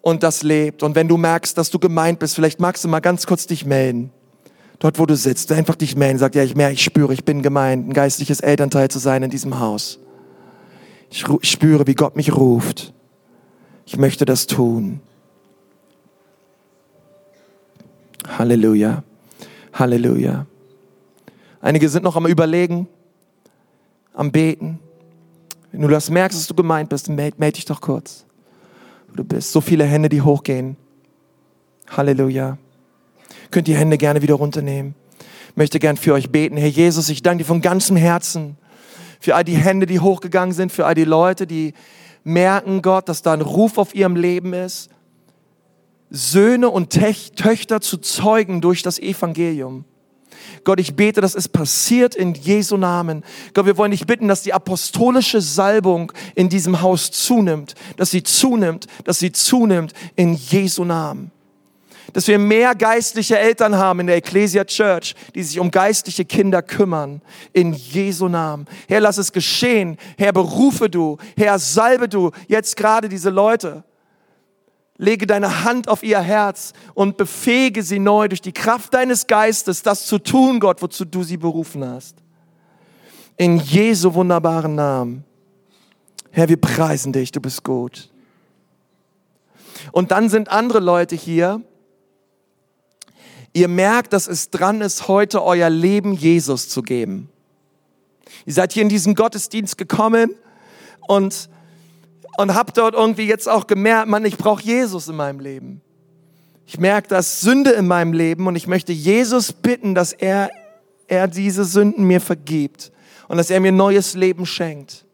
[0.00, 0.82] und das lebt.
[0.82, 3.66] Und wenn du merkst, dass du gemeint bist, vielleicht magst du mal ganz kurz dich
[3.66, 4.10] melden.
[4.78, 7.42] Dort, wo du sitzt, einfach dich melden, sag, ja, ich merke, ich spüre, ich bin
[7.42, 9.98] gemeint, ein geistliches Elternteil zu sein in diesem Haus.
[11.10, 12.94] Ich spüre, wie Gott mich ruft.
[13.88, 15.00] Ich möchte das tun.
[18.36, 19.02] Halleluja.
[19.72, 20.44] Halleluja.
[21.62, 22.86] Einige sind noch am Überlegen,
[24.12, 24.78] am Beten.
[25.72, 28.26] Wenn du das merkst, dass du gemeint bist, melde meld dich doch kurz.
[29.16, 30.76] Du bist so viele Hände, die hochgehen.
[31.88, 32.58] Halleluja.
[33.50, 34.94] Könnt die Hände gerne wieder runternehmen.
[35.48, 36.58] Ich möchte gern für euch beten.
[36.58, 38.58] Herr Jesus, ich danke dir von ganzem Herzen
[39.18, 41.72] für all die Hände, die hochgegangen sind, für all die Leute, die
[42.28, 44.90] merken, Gott, dass da ein Ruf auf ihrem Leben ist,
[46.10, 49.84] Söhne und Töchter zu zeugen durch das Evangelium.
[50.64, 53.24] Gott, ich bete, dass es passiert in Jesu Namen.
[53.54, 58.22] Gott, wir wollen dich bitten, dass die apostolische Salbung in diesem Haus zunimmt, dass sie
[58.22, 61.30] zunimmt, dass sie zunimmt in Jesu Namen
[62.12, 66.62] dass wir mehr geistliche Eltern haben in der Ecclesia Church, die sich um geistliche Kinder
[66.62, 67.20] kümmern.
[67.52, 68.66] In Jesu Namen.
[68.88, 69.98] Herr, lass es geschehen.
[70.16, 71.18] Herr, berufe du.
[71.36, 73.84] Herr, salbe du jetzt gerade diese Leute.
[74.96, 79.82] Lege deine Hand auf ihr Herz und befähige sie neu durch die Kraft deines Geistes,
[79.82, 82.16] das zu tun, Gott, wozu du sie berufen hast.
[83.36, 85.24] In Jesu wunderbaren Namen.
[86.32, 88.10] Herr, wir preisen dich, du bist gut.
[89.92, 91.62] Und dann sind andere Leute hier,
[93.58, 97.28] Ihr merkt, dass es dran ist, heute euer Leben Jesus zu geben.
[98.46, 100.36] Ihr seid hier in diesen Gottesdienst gekommen
[101.08, 101.50] und,
[102.36, 105.80] und habt dort irgendwie jetzt auch gemerkt, Mann, ich brauche Jesus in meinem Leben.
[106.66, 110.50] Ich merke, dass Sünde in meinem Leben und ich möchte Jesus bitten, dass er,
[111.08, 112.92] er diese Sünden mir vergibt
[113.26, 115.04] und dass er mir neues Leben schenkt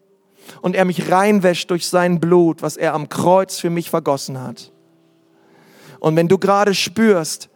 [0.61, 4.71] und er mich reinwäscht durch sein Blut, was er am Kreuz für mich vergossen hat.
[5.99, 7.49] Und wenn du gerade spürst,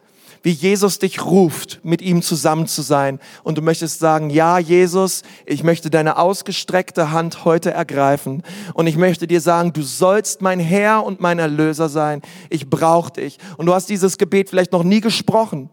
[0.48, 3.20] wie Jesus dich ruft, mit ihm zusammen zu sein.
[3.42, 8.42] Und du möchtest sagen, ja, Jesus, ich möchte deine ausgestreckte Hand heute ergreifen.
[8.72, 12.22] Und ich möchte dir sagen, du sollst mein Herr und mein Erlöser sein.
[12.48, 13.36] Ich brauche dich.
[13.58, 15.68] Und du hast dieses Gebet vielleicht noch nie gesprochen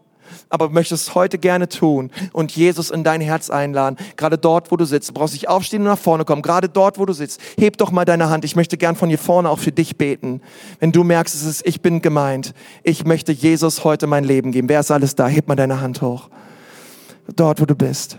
[0.48, 3.96] aber möchtest heute gerne tun und Jesus in dein Herz einladen.
[4.16, 5.10] Gerade dort, wo du sitzt.
[5.10, 6.42] Du brauchst nicht aufstehen und nach vorne kommen.
[6.42, 7.40] Gerade dort, wo du sitzt.
[7.58, 8.44] Heb doch mal deine Hand.
[8.44, 10.40] Ich möchte gern von hier vorne auch für dich beten.
[10.80, 12.54] Wenn du merkst, es ist, ich bin gemeint.
[12.82, 14.68] Ich möchte Jesus heute mein Leben geben.
[14.68, 15.28] Wer ist alles da?
[15.28, 16.28] Heb mal deine Hand hoch.
[17.34, 18.18] Dort, wo du bist.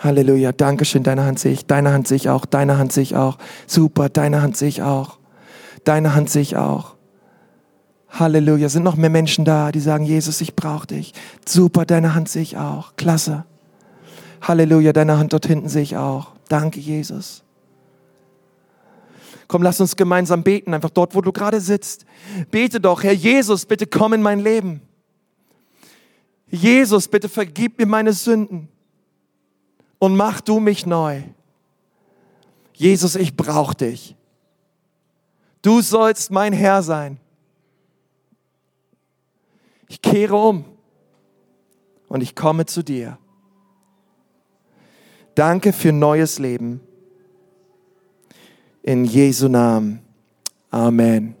[0.00, 0.52] Halleluja.
[0.52, 1.02] Dankeschön.
[1.02, 1.66] Deine Hand sehe ich.
[1.66, 2.46] Deine Hand sehe ich auch.
[2.46, 3.38] Deine Hand sehe ich auch.
[3.66, 4.08] Super.
[4.08, 5.18] Deine Hand sehe ich auch.
[5.84, 6.91] Deine Hand sehe ich auch.
[8.12, 8.68] Halleluja.
[8.68, 11.14] Sind noch mehr Menschen da, die sagen, Jesus, ich brauche dich.
[11.46, 12.94] Super, deine Hand sehe ich auch.
[12.96, 13.44] Klasse.
[14.42, 16.32] Halleluja, deine Hand dort hinten sehe ich auch.
[16.48, 17.42] Danke, Jesus.
[19.48, 22.04] Komm, lass uns gemeinsam beten, einfach dort, wo du gerade sitzt.
[22.50, 24.80] Bete doch, Herr Jesus, bitte komm in mein Leben.
[26.48, 28.68] Jesus, bitte vergib mir meine Sünden
[29.98, 31.22] und mach du mich neu.
[32.74, 34.16] Jesus, ich brauche dich.
[35.62, 37.18] Du sollst mein Herr sein.
[39.92, 40.64] Ich kehre um
[42.08, 43.18] und ich komme zu dir.
[45.34, 46.80] Danke für neues Leben.
[48.82, 50.00] In Jesu Namen.
[50.70, 51.34] Amen.